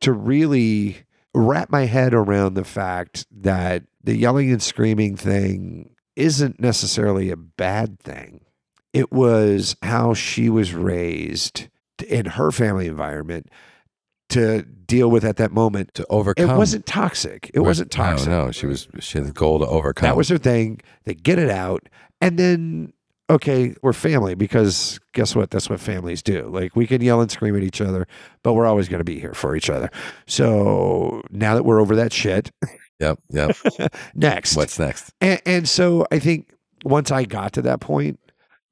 to 0.00 0.12
really 0.12 0.98
wrap 1.34 1.70
my 1.70 1.84
head 1.86 2.14
around 2.14 2.54
the 2.54 2.64
fact 2.64 3.26
that 3.30 3.84
the 4.02 4.16
yelling 4.16 4.50
and 4.50 4.62
screaming 4.62 5.16
thing 5.16 5.94
isn't 6.16 6.58
necessarily 6.58 7.30
a 7.30 7.36
bad 7.36 8.00
thing. 8.00 8.40
It 8.92 9.12
was 9.12 9.76
how 9.82 10.14
she 10.14 10.48
was 10.48 10.72
raised 10.74 11.68
in 12.06 12.26
her 12.26 12.50
family 12.50 12.86
environment 12.86 13.48
to 14.30 14.62
deal 14.62 15.10
with 15.10 15.24
at 15.24 15.36
that 15.36 15.52
moment. 15.52 15.94
to 15.94 16.06
overcome 16.10 16.50
It 16.50 16.56
wasn't 16.56 16.86
toxic. 16.86 17.50
It 17.54 17.60
wasn't 17.60 17.90
toxic. 17.90 18.28
no 18.28 18.46
no 18.46 18.52
she 18.52 18.66
was 18.66 18.88
she 19.00 19.18
had 19.18 19.26
the 19.26 19.32
goal 19.32 19.58
to 19.58 19.66
overcome 19.66 20.06
That 20.06 20.16
was 20.16 20.28
her 20.28 20.38
thing. 20.38 20.80
They 21.04 21.14
get 21.14 21.38
it 21.38 21.50
out. 21.50 21.88
And 22.20 22.38
then, 22.38 22.92
okay, 23.30 23.74
we're 23.82 23.92
family 23.92 24.34
because 24.34 24.98
guess 25.12 25.34
what? 25.36 25.50
That's 25.50 25.70
what 25.70 25.80
families 25.80 26.22
do. 26.22 26.48
Like 26.48 26.74
we 26.76 26.86
can 26.86 27.00
yell 27.00 27.20
and 27.20 27.30
scream 27.30 27.56
at 27.56 27.62
each 27.62 27.80
other, 27.80 28.06
but 28.42 28.54
we're 28.54 28.66
always 28.66 28.88
going 28.88 29.00
to 29.00 29.04
be 29.04 29.18
here 29.18 29.34
for 29.34 29.56
each 29.56 29.70
other. 29.70 29.90
So 30.26 31.22
now 31.30 31.54
that 31.54 31.64
we're 31.64 31.80
over 31.80 31.96
that 31.96 32.12
shit, 32.12 32.50
yep 33.00 33.18
yep 33.30 33.56
next. 34.14 34.56
what's 34.56 34.78
next 34.78 35.12
And, 35.20 35.40
and 35.46 35.68
so 35.68 36.06
I 36.10 36.18
think 36.18 36.52
once 36.84 37.10
I 37.10 37.24
got 37.24 37.52
to 37.54 37.62
that 37.62 37.80
point, 37.80 38.18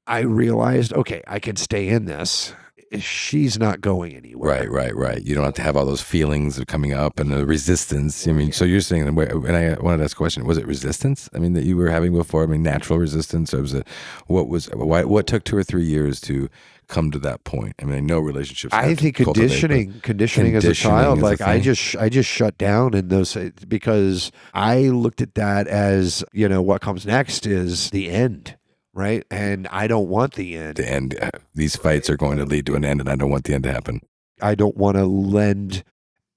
I 0.07 0.19
realized, 0.21 0.93
okay, 0.93 1.21
I 1.27 1.39
can 1.39 1.57
stay 1.57 1.89
in 1.89 2.05
this. 2.05 2.53
she's 2.99 3.59
not 3.59 3.81
going 3.81 4.15
anywhere. 4.15 4.49
Right, 4.49 4.71
right, 4.71 4.95
right. 4.95 5.21
You 5.21 5.35
don't 5.35 5.43
have 5.43 5.55
to 5.55 5.61
have 5.61 5.75
all 5.75 5.85
those 5.85 6.01
feelings 6.01 6.57
of 6.57 6.67
coming 6.67 6.93
up 6.93 7.19
and 7.19 7.29
the 7.31 7.45
resistance. 7.45 8.25
I 8.27 8.31
mean, 8.31 8.53
so 8.53 8.63
you're 8.63 8.79
saying, 8.79 9.05
and 9.05 9.19
I 9.19 9.75
wanted 9.81 9.97
to 9.97 10.03
ask 10.03 10.15
a 10.15 10.17
question: 10.17 10.45
Was 10.45 10.57
it 10.57 10.65
resistance? 10.65 11.29
I 11.33 11.39
mean, 11.39 11.53
that 11.53 11.65
you 11.65 11.75
were 11.75 11.89
having 11.89 12.13
before? 12.13 12.43
I 12.43 12.45
mean, 12.45 12.63
natural 12.63 12.97
resistance, 12.99 13.53
or 13.53 13.61
was 13.61 13.73
it 13.73 13.85
what 14.27 14.47
was 14.47 14.67
why? 14.67 15.03
What 15.03 15.27
took 15.27 15.43
two 15.43 15.57
or 15.57 15.63
three 15.63 15.83
years 15.83 16.21
to 16.21 16.49
come 16.87 17.11
to 17.11 17.19
that 17.19 17.43
point? 17.43 17.75
I 17.81 17.85
mean, 17.85 17.95
I 17.95 17.99
know 17.99 18.19
relationships. 18.19 18.73
I 18.73 18.95
think 18.95 19.17
conditioning, 19.17 19.99
conditioning, 20.01 20.55
as 20.55 20.63
a 20.63 20.73
child, 20.73 21.19
like 21.19 21.41
I 21.41 21.59
just, 21.59 21.97
I 21.97 22.07
just 22.07 22.29
shut 22.29 22.57
down 22.57 22.93
in 22.93 23.09
those 23.09 23.35
because 23.67 24.31
I 24.53 24.83
looked 24.83 25.21
at 25.21 25.35
that 25.35 25.67
as 25.67 26.23
you 26.31 26.47
know 26.47 26.61
what 26.61 26.81
comes 26.81 27.05
next 27.05 27.45
is 27.45 27.89
the 27.89 28.09
end 28.09 28.56
right? 28.97 29.23
And 29.29 29.67
I 29.67 29.87
don't 29.87 30.09
want 30.09 30.33
the 30.33 30.57
end. 30.57 30.77
The 30.77 30.89
end. 30.89 31.17
Uh, 31.21 31.29
these 31.53 31.75
fights 31.75 32.09
are 32.09 32.17
going 32.17 32.37
to 32.39 32.45
lead 32.45 32.65
to 32.65 32.75
an 32.75 32.83
end, 32.83 32.99
and 32.99 33.09
I 33.09 33.15
don't 33.15 33.29
want 33.29 33.43
the 33.45 33.53
end 33.53 33.63
to 33.63 33.71
happen. 33.71 34.01
I 34.41 34.55
don't 34.55 34.75
want 34.75 34.97
to 34.97 35.05
lend 35.05 35.83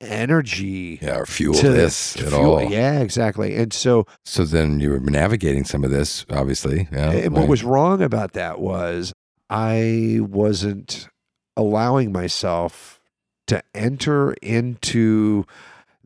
energy 0.00 0.98
yeah, 1.02 1.18
or 1.18 1.26
fuel 1.26 1.54
to 1.54 1.70
this 1.70 2.16
at 2.16 2.28
fuel. 2.28 2.56
all. 2.56 2.62
Yeah, 2.70 3.00
exactly. 3.00 3.56
And 3.56 3.72
so, 3.72 4.06
so 4.24 4.44
then 4.44 4.80
you 4.80 4.90
were 4.90 5.00
navigating 5.00 5.64
some 5.64 5.84
of 5.84 5.90
this, 5.90 6.24
obviously. 6.30 6.88
Yeah, 6.92 7.10
and 7.10 7.34
what 7.34 7.48
was 7.48 7.64
wrong 7.64 8.02
about 8.02 8.32
that 8.32 8.60
was 8.60 9.12
I 9.48 10.18
wasn't 10.20 11.08
allowing 11.56 12.12
myself 12.12 13.00
to 13.48 13.62
enter 13.74 14.32
into 14.34 15.44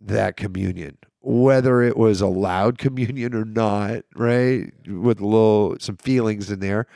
that 0.01 0.37
communion 0.37 0.99
whether 1.25 1.83
it 1.83 1.97
was 1.97 2.21
a 2.21 2.27
loud 2.27 2.79
communion 2.79 3.35
or 3.35 3.45
not, 3.45 4.05
right? 4.15 4.73
With 4.87 5.21
a 5.21 5.27
little 5.27 5.77
some 5.81 5.97
feelings 5.97 6.51
in 6.51 6.61
there. 6.61 6.87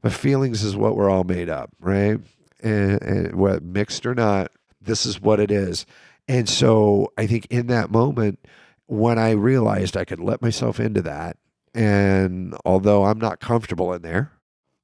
But 0.00 0.12
feelings 0.12 0.62
is 0.62 0.76
what 0.76 0.94
we're 0.94 1.10
all 1.10 1.24
made 1.24 1.48
up, 1.48 1.70
right? 1.80 2.20
And, 2.62 3.02
and 3.02 3.34
what 3.34 3.62
mixed 3.64 4.06
or 4.06 4.14
not, 4.14 4.52
this 4.80 5.04
is 5.04 5.20
what 5.20 5.40
it 5.40 5.50
is. 5.50 5.86
And 6.28 6.48
so 6.48 7.12
I 7.18 7.26
think 7.26 7.46
in 7.50 7.66
that 7.68 7.90
moment, 7.90 8.38
when 8.86 9.18
I 9.18 9.32
realized 9.32 9.96
I 9.96 10.04
could 10.04 10.20
let 10.20 10.40
myself 10.40 10.78
into 10.78 11.02
that, 11.02 11.36
and 11.74 12.56
although 12.64 13.04
I'm 13.04 13.18
not 13.18 13.40
comfortable 13.40 13.92
in 13.92 14.02
there, 14.02 14.32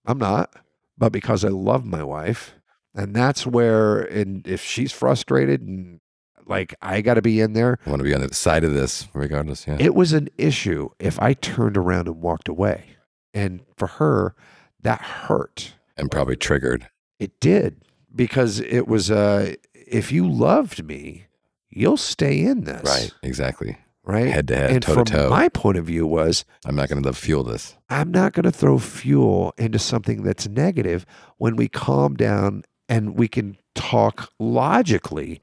I'm 0.04 0.18
not, 0.18 0.52
but 0.98 1.12
because 1.12 1.44
I 1.44 1.48
love 1.48 1.84
my 1.84 2.02
wife, 2.02 2.54
and 2.94 3.14
that's 3.14 3.46
where, 3.46 4.00
and 4.02 4.46
if 4.46 4.62
she's 4.62 4.92
frustrated 4.92 5.62
and 5.62 6.00
like 6.46 6.74
I 6.82 7.00
got 7.00 7.14
to 7.14 7.22
be 7.22 7.40
in 7.40 7.52
there. 7.52 7.78
I 7.86 7.90
want 7.90 8.00
to 8.00 8.04
be 8.04 8.14
on 8.14 8.20
the 8.20 8.34
side 8.34 8.64
of 8.64 8.74
this, 8.74 9.08
regardless. 9.14 9.66
Yeah. 9.66 9.76
It 9.78 9.94
was 9.94 10.12
an 10.12 10.28
issue 10.38 10.90
if 10.98 11.20
I 11.20 11.34
turned 11.34 11.76
around 11.76 12.08
and 12.08 12.20
walked 12.20 12.48
away, 12.48 12.96
and 13.32 13.60
for 13.76 13.86
her, 13.86 14.34
that 14.80 15.00
hurt 15.00 15.74
and 15.96 16.10
probably 16.10 16.36
triggered. 16.36 16.88
It 17.18 17.40
did 17.40 17.82
because 18.14 18.60
it 18.60 18.86
was 18.86 19.10
uh, 19.10 19.54
if 19.74 20.12
you 20.12 20.28
loved 20.28 20.84
me, 20.84 21.26
you'll 21.70 21.96
stay 21.96 22.40
in 22.40 22.64
this. 22.64 22.82
Right. 22.84 23.12
Exactly. 23.22 23.78
Right. 24.06 24.26
Head 24.26 24.48
to 24.48 24.56
head, 24.56 24.70
and 24.70 24.82
toe 24.82 25.02
to 25.02 25.04
toe. 25.04 25.30
My 25.30 25.48
point 25.48 25.78
of 25.78 25.86
view 25.86 26.06
was 26.06 26.44
I'm 26.66 26.74
not 26.74 26.90
going 26.90 27.02
to 27.02 27.12
fuel 27.14 27.42
this. 27.42 27.74
I'm 27.88 28.10
not 28.10 28.34
going 28.34 28.44
to 28.44 28.52
throw 28.52 28.78
fuel 28.78 29.54
into 29.56 29.78
something 29.78 30.22
that's 30.22 30.46
negative 30.46 31.06
when 31.38 31.56
we 31.56 31.68
calm 31.68 32.14
down 32.14 32.64
and 32.86 33.16
we 33.16 33.28
can 33.28 33.56
talk 33.74 34.30
logically 34.38 35.40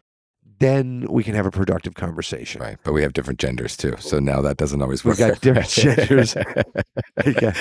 then 0.61 1.07
we 1.09 1.23
can 1.23 1.33
have 1.33 1.45
a 1.45 1.51
productive 1.51 1.95
conversation. 1.95 2.61
Right. 2.61 2.77
But 2.83 2.93
we 2.93 3.01
have 3.01 3.13
different 3.13 3.39
genders 3.39 3.75
too. 3.75 3.95
So 3.99 4.19
now 4.19 4.41
that 4.41 4.57
doesn't 4.57 4.81
always 4.81 5.03
work. 5.03 5.17
We 5.17 5.25
got 5.25 5.41
different 5.41 5.69
genders. 5.69 6.35
yeah. 7.25 7.53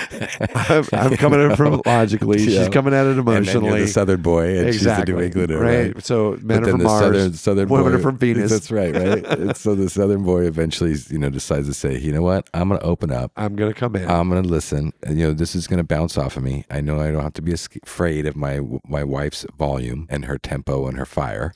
I'm, 0.55 0.85
I'm, 0.93 1.17
coming 1.17 1.41
in 1.41 1.57
from 1.57 1.81
logically. 1.87 2.41
Yeah. 2.43 2.61
She's 2.61 2.69
coming 2.69 2.93
at 2.93 3.07
it 3.07 3.19
emotionally. 3.19 3.71
And 3.71 3.83
the 3.83 3.89
southern 3.89 4.23
boy 4.23 4.59
and 4.59 4.69
exactly. 4.69 5.01
she's 5.01 5.07
the 5.07 5.13
New 5.13 5.25
Englander. 5.25 5.59
Right. 5.59 5.95
right. 5.95 6.05
So 6.05 6.39
men 6.43 6.65
are 6.65 6.71
from 6.71 6.83
Mars. 6.83 7.01
Southern, 7.01 7.33
southern 7.33 7.69
women 7.69 7.93
boy, 7.93 7.99
are 7.99 8.03
from 8.03 8.19
Venus. 8.19 8.51
That's 8.51 8.71
right. 8.71 8.95
Right. 8.95 9.57
so 9.57 9.75
the 9.75 9.89
southern 9.89 10.23
boy 10.23 10.43
eventually, 10.47 10.95
you 11.09 11.19
know, 11.19 11.31
decides 11.31 11.67
to 11.69 11.75
say, 11.75 11.99
you 11.99 12.13
know 12.13 12.23
what? 12.23 12.49
I'm 12.53 12.69
going 12.69 12.81
to 12.81 12.87
open 12.87 13.11
up. 13.11 13.33
I'm 13.37 13.57
going 13.57 13.73
to 13.73 13.79
come 13.79 13.97
in. 13.97 14.09
I'm 14.11 14.29
going 14.29 14.43
to 14.43 14.49
listen. 14.49 14.93
And, 15.05 15.19
you 15.19 15.27
know, 15.27 15.33
this 15.33 15.55
is 15.55 15.67
going 15.67 15.79
to 15.79 15.85
bounce 15.85 16.19
off 16.19 16.37
of 16.37 16.43
me. 16.43 16.65
I 16.71 16.81
know 16.81 17.01
I 17.01 17.11
don't 17.11 17.23
have 17.23 17.33
to 17.35 17.43
be 17.43 17.53
afraid 17.53 18.27
of 18.27 18.37
my 18.37 18.61
my 18.87 19.05
wife's 19.05 19.47
volume 19.57 20.07
and 20.11 20.27
her 20.27 20.39
tempo 20.39 20.87
and 20.87 20.99
her 20.99 21.07
fire 21.07 21.55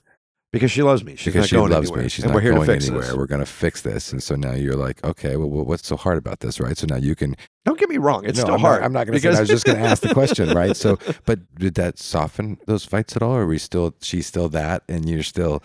because 0.54 0.70
she 0.70 0.84
loves 0.84 1.02
me. 1.02 1.16
She's 1.16 1.32
because 1.32 1.48
she 1.48 1.56
loves 1.56 1.88
anywhere. 1.88 2.02
me. 2.04 2.08
She's 2.08 2.24
and 2.24 2.30
not 2.30 2.36
we're 2.36 2.40
here 2.42 2.52
going 2.52 2.66
to 2.66 2.72
fix 2.72 2.86
anywhere. 2.86 3.06
This. 3.06 3.14
We're 3.16 3.26
going 3.26 3.40
to 3.40 3.46
fix 3.46 3.82
this. 3.82 4.12
And 4.12 4.22
so 4.22 4.36
now 4.36 4.52
you're 4.52 4.76
like, 4.76 5.02
okay, 5.02 5.34
well, 5.34 5.48
what's 5.48 5.84
so 5.84 5.96
hard 5.96 6.16
about 6.16 6.38
this, 6.38 6.60
right? 6.60 6.78
So 6.78 6.86
now 6.86 6.94
you 6.94 7.16
can. 7.16 7.34
Don't 7.64 7.76
get 7.76 7.88
me 7.88 7.98
wrong. 7.98 8.24
It's 8.24 8.38
no, 8.38 8.44
still 8.44 8.54
I'm 8.54 8.60
hard. 8.60 8.80
Not, 8.80 8.86
I'm 8.86 8.92
not 8.92 9.06
going 9.08 9.18
to 9.18 9.20
say. 9.20 9.36
I 9.36 9.40
was 9.40 9.48
just 9.48 9.66
going 9.66 9.78
to 9.78 9.84
ask 9.84 10.00
the 10.00 10.14
question, 10.14 10.50
right? 10.56 10.76
So, 10.76 10.96
but 11.24 11.40
did 11.56 11.74
that 11.74 11.98
soften 11.98 12.58
those 12.66 12.84
fights 12.84 13.16
at 13.16 13.22
all? 13.22 13.32
Or 13.32 13.42
are 13.42 13.46
we 13.46 13.58
still? 13.58 13.96
She's 14.00 14.28
still 14.28 14.48
that, 14.50 14.84
and 14.88 15.08
you're 15.08 15.24
still. 15.24 15.60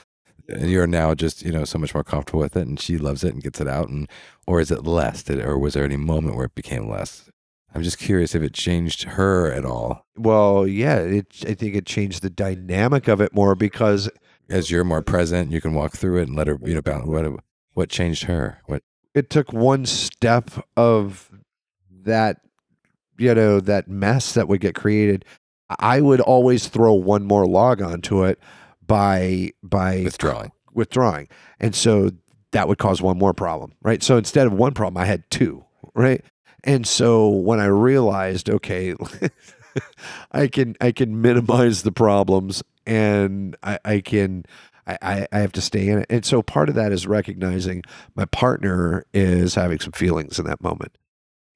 And 0.48 0.72
you're 0.72 0.88
now 0.88 1.14
just 1.14 1.44
you 1.44 1.52
know 1.52 1.64
so 1.66 1.78
much 1.78 1.94
more 1.94 2.04
comfortable 2.04 2.40
with 2.40 2.58
it, 2.58 2.66
and 2.66 2.80
she 2.80 2.98
loves 2.98 3.24
it 3.24 3.32
and 3.32 3.44
gets 3.44 3.62
it 3.62 3.68
out, 3.68 3.90
and 3.90 4.10
or 4.48 4.60
is 4.60 4.72
it 4.72 4.84
less? 4.84 5.22
Did, 5.22 5.46
or 5.46 5.60
was 5.60 5.76
there 5.76 5.86
any 5.86 5.98
moment 5.98 6.36
where 6.36 6.46
it 6.46 6.56
became 6.56 6.90
less? 6.90 7.30
I'm 7.76 7.84
just 7.84 8.00
curious 8.00 8.34
if 8.34 8.42
it 8.42 8.54
changed 8.54 9.04
her 9.04 9.52
at 9.52 9.64
all. 9.64 10.08
Well, 10.18 10.66
yeah, 10.66 10.98
it, 10.98 11.28
I 11.48 11.54
think 11.54 11.76
it 11.76 11.86
changed 11.86 12.24
the 12.24 12.32
dynamic 12.32 13.08
of 13.08 13.22
it 13.22 13.32
more 13.32 13.54
because 13.54 14.10
as 14.50 14.72
you're 14.72 14.84
more 14.84 15.02
present, 15.02 15.52
you 15.52 15.62
can 15.62 15.74
walk 15.74 15.94
through 15.94 16.18
it 16.18 16.28
and 16.28 16.36
let 16.36 16.48
her, 16.48 16.58
you 16.64 16.74
know, 16.74 16.80
about 16.80 17.08
what 17.08 17.26
what 17.74 17.90
changed 17.90 18.24
her. 18.24 18.60
What 18.66 18.84
it 19.14 19.30
took 19.30 19.54
one 19.54 19.86
step 19.86 20.52
of 20.76 21.32
that, 22.04 22.38
you 23.18 23.34
know, 23.34 23.60
that 23.60 23.88
mess 23.88 24.34
that 24.34 24.48
would 24.48 24.62
get 24.62 24.76
created. 24.76 25.26
I 25.80 26.02
would 26.02 26.22
always 26.22 26.68
throw 26.68 26.94
one 26.94 27.26
more 27.26 27.46
log 27.46 27.82
onto 27.82 28.24
it 28.24 28.40
by 28.86 29.52
by 29.62 30.04
withdrawing, 30.04 30.52
withdrawing, 30.74 31.28
and 31.60 31.76
so 31.76 32.12
that 32.52 32.68
would 32.68 32.80
cause 32.80 33.02
one 33.02 33.18
more 33.18 33.34
problem, 33.34 33.74
right? 33.84 34.02
So 34.02 34.18
instead 34.18 34.48
of 34.48 34.54
one 34.54 34.74
problem, 34.74 35.02
I 35.02 35.06
had 35.06 35.30
two, 35.30 35.64
right? 35.94 36.24
And 36.64 36.88
so 36.88 37.30
when 37.30 37.60
I 37.60 37.66
realized, 37.66 38.50
okay, 38.50 38.96
I 40.32 40.48
can 40.48 40.76
I 40.82 40.92
can 40.92 41.22
minimize 41.22 41.84
the 41.84 41.92
problems 41.92 42.64
and 42.90 43.56
I, 43.62 43.80
I 43.86 44.00
can 44.02 44.44
I, 44.88 45.28
I 45.32 45.40
have 45.40 45.52
to 45.54 45.62
stay 45.62 45.88
in 45.88 46.00
it. 46.00 46.08
And 46.10 46.26
so 46.26 46.42
part 46.42 46.68
of 46.68 46.76
that 46.76 46.92
is 46.92 47.06
recognizing 47.06 47.84
my 48.16 48.26
partner 48.26 49.06
is 49.14 49.54
having 49.54 49.80
some 49.80 49.92
feelings 49.92 50.40
in 50.40 50.46
that 50.46 50.62
moment. 50.62 50.98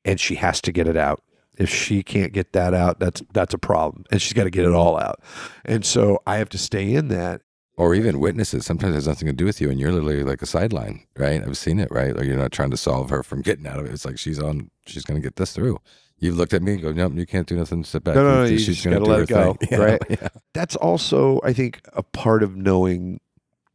And 0.05 0.19
she 0.19 0.35
has 0.35 0.61
to 0.61 0.71
get 0.71 0.87
it 0.87 0.97
out. 0.97 1.23
If 1.57 1.69
she 1.69 2.03
can't 2.03 2.33
get 2.33 2.53
that 2.53 2.73
out, 2.73 2.99
that's 2.99 3.23
that's 3.33 3.53
a 3.53 3.57
problem. 3.57 4.05
And 4.11 4.21
she's 4.21 4.33
got 4.33 4.43
to 4.43 4.49
get 4.51 4.65
it 4.65 4.73
all 4.73 4.97
out. 4.97 5.21
And 5.65 5.85
so 5.85 6.19
I 6.27 6.37
have 6.37 6.49
to 6.49 6.57
stay 6.57 6.93
in 6.93 7.07
that. 7.09 7.41
Or 7.75 7.95
even 7.95 8.19
witnesses. 8.19 8.67
Sometimes 8.67 8.91
it 8.91 8.97
has 8.97 9.07
nothing 9.07 9.27
to 9.27 9.33
do 9.33 9.45
with 9.45 9.59
you 9.59 9.71
and 9.71 9.79
you're 9.79 9.91
literally 9.91 10.23
like 10.23 10.43
a 10.43 10.45
sideline, 10.45 11.07
right? 11.17 11.41
I've 11.41 11.57
seen 11.57 11.79
it, 11.79 11.89
right? 11.89 12.15
Or 12.15 12.23
you're 12.23 12.37
not 12.37 12.51
trying 12.51 12.69
to 12.69 12.77
solve 12.77 13.09
her 13.09 13.23
from 13.23 13.41
getting 13.41 13.65
out 13.65 13.79
of 13.79 13.87
it. 13.87 13.91
It's 13.91 14.05
like 14.05 14.19
she's 14.19 14.39
on 14.39 14.69
she's 14.85 15.03
gonna 15.03 15.19
get 15.19 15.37
this 15.37 15.53
through. 15.53 15.79
You've 16.23 16.37
looked 16.37 16.53
at 16.53 16.61
me 16.61 16.73
and 16.73 16.81
go, 16.81 16.93
nope, 16.93 17.15
you 17.15 17.25
can't 17.25 17.45
do 17.45 17.57
nothing. 17.57 17.83
Sit 17.83 18.05
back. 18.05 18.15
No, 18.15 18.23
no, 18.23 18.35
no 18.35 18.45
you 18.45 18.57
She's 18.57 18.81
going 18.81 18.97
to 18.97 19.03
let 19.03 19.23
it 19.23 19.27
go. 19.27 19.55
Thing. 19.55 19.77
Right. 19.79 20.01
Yeah. 20.09 20.29
That's 20.53 20.77
also, 20.77 21.41
I 21.43 21.51
think, 21.51 21.81
a 21.91 22.01
part 22.01 22.43
of 22.43 22.55
knowing 22.55 23.19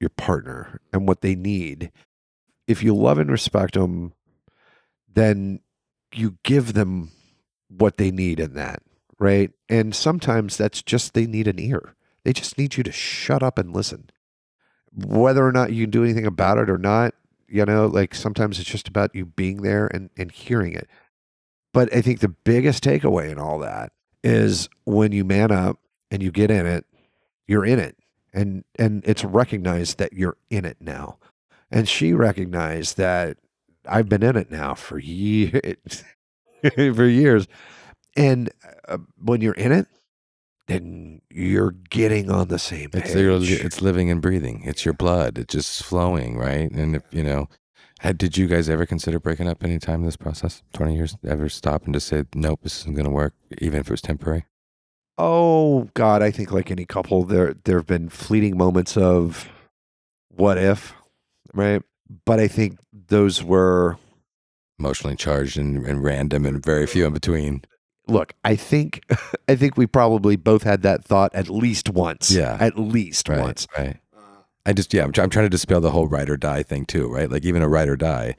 your 0.00 0.09
partner 0.09 0.81
and 0.90 1.07
what 1.07 1.21
they 1.21 1.35
need. 1.35 1.93
If 2.67 2.83
you 2.83 2.97
love 2.97 3.19
and 3.19 3.31
respect 3.31 3.75
them, 3.75 4.14
then 5.12 5.61
you 6.14 6.38
give 6.43 6.73
them 6.73 7.11
what 7.69 7.99
they 7.99 8.11
need 8.11 8.40
in 8.40 8.55
that. 8.55 8.81
Right. 9.19 9.50
And 9.69 9.95
sometimes 9.95 10.57
that's 10.57 10.81
just 10.81 11.12
they 11.12 11.26
need 11.26 11.49
an 11.49 11.61
ear. 11.61 11.97
They 12.25 12.33
just 12.33 12.57
need 12.57 12.78
you 12.78 12.83
to 12.83 12.93
shut 12.93 13.43
up 13.43 13.59
and 13.59 13.75
listen. 13.75 14.09
Whether 14.95 15.47
or 15.47 15.52
not 15.52 15.75
you 15.75 15.85
can 15.85 15.90
do 15.90 16.02
anything 16.02 16.25
about 16.25 16.57
it 16.57 16.71
or 16.71 16.78
not, 16.78 17.12
you 17.47 17.67
know, 17.67 17.87
like 17.87 18.14
sometimes 18.14 18.59
it's 18.59 18.71
just 18.71 18.88
about 18.88 19.14
you 19.14 19.26
being 19.26 19.61
there 19.61 19.87
and, 19.88 20.09
and 20.17 20.33
hearing 20.33 20.73
it. 20.73 20.88
But 21.73 21.95
I 21.95 22.01
think 22.01 22.21
the 22.21 22.29
biggest 22.29 22.83
takeaway 22.83 23.31
in 23.31 23.39
all 23.39 23.59
that 23.61 23.93
is 24.25 24.69
when 24.85 25.13
you 25.13 25.25
man 25.25 25.53
up 25.53 25.79
and 26.11 26.23
you 26.23 26.31
get 26.31 26.51
in 26.51 26.67
it, 26.67 26.87
you're 27.47 27.65
in 27.65 27.79
it. 27.79 27.97
And 28.33 28.65
and 28.79 29.03
it's 29.07 29.25
recognized 29.25 29.99
that 29.99 30.13
you're 30.13 30.37
in 30.51 30.65
it 30.65 30.79
now. 30.81 31.19
And 31.71 31.89
she 31.89 32.13
recognized 32.13 32.97
that 32.97 33.39
I've 33.87 34.09
been 34.09 34.23
in 34.23 34.37
it 34.37 34.51
now 34.51 34.75
for 34.75 34.99
years 34.99 36.05
for 36.75 37.07
years. 37.07 37.47
And 38.17 38.51
uh, 38.89 38.99
when 39.23 39.41
you're 39.41 39.55
in 39.55 39.73
it, 39.73 39.87
then 40.67 41.23
you're 41.31 41.71
getting 41.71 42.31
on 42.31 42.49
the 42.49 42.59
same 42.59 42.91
page. 42.91 43.03
It's, 43.53 43.65
it's 43.65 43.83
living 43.83 44.11
and 44.11 44.21
breathing. 44.21 44.63
It's 44.65 44.85
your 44.85 44.95
blood. 44.95 45.39
It's 45.39 45.53
just 45.55 45.83
flowing, 45.83 46.37
right? 46.37 46.71
And 46.71 46.97
if, 46.97 47.03
you 47.11 47.23
know, 47.23 47.49
did 48.17 48.37
you 48.37 48.47
guys 48.47 48.69
ever 48.69 48.87
consider 48.87 49.19
breaking 49.19 49.49
up 49.49 49.62
any 49.64 49.78
time 49.78 50.00
in 50.00 50.07
this 50.07 50.17
process? 50.17 50.62
20 50.75 50.95
years? 50.95 51.17
Ever 51.26 51.49
stop 51.49 51.85
and 51.85 51.95
just 51.95 52.07
say, 52.09 52.25
nope, 52.35 52.61
this 52.62 52.81
isn't 52.81 52.95
going 52.95 53.05
to 53.07 53.11
work, 53.11 53.35
even 53.59 53.81
if 53.81 53.88
it 53.88 53.90
was 53.93 54.00
temporary? 54.02 54.45
Oh, 55.17 55.88
God, 55.95 56.23
I 56.23 56.31
think 56.31 56.52
like 56.52 56.71
any 56.71 56.85
couple, 56.85 57.25
there 57.25 57.55
there 57.64 57.76
have 57.78 57.87
been 57.87 58.09
fleeting 58.09 58.57
moments 58.57 58.97
of 58.97 59.49
what 60.28 60.59
if, 60.59 60.95
right? 61.55 61.83
But 62.25 62.38
I 62.38 62.47
think 62.49 62.78
those 63.09 63.43
were 63.43 63.99
emotionally 64.78 65.17
charged 65.17 65.59
and, 65.59 65.85
and 65.85 66.05
random 66.05 66.47
and 66.47 66.64
very 66.64 66.87
few 66.87 67.05
in 67.05 67.12
between. 67.12 67.62
look, 68.07 68.33
I 68.45 68.55
think 68.55 69.02
I 69.49 69.57
think 69.57 69.76
we 69.76 69.87
probably 69.88 70.37
both 70.37 70.62
had 70.62 70.83
that 70.83 71.05
thought 71.05 71.35
at 71.35 71.49
least 71.50 71.88
once. 71.90 72.31
Yeah. 72.31 72.57
At 72.61 72.78
least 72.78 73.28
Right. 73.28 73.40
once. 73.40 73.67
Right. 73.76 73.97
I 74.69 74.75
just 74.75 74.93
yeah, 74.93 75.03
I'm, 75.03 75.13
I'm 75.17 75.31
trying 75.31 75.47
to 75.47 75.49
dispel 75.49 75.81
the 75.81 75.93
whole 75.93 76.09
ride 76.09 76.29
or 76.29 76.37
die 76.37 76.63
thing 76.63 76.85
too, 76.85 77.09
right? 77.09 77.31
Like 77.31 77.47
even 77.47 77.63
a 77.63 77.69
ride 77.69 77.89
or 77.89 77.97
die, 77.97 78.37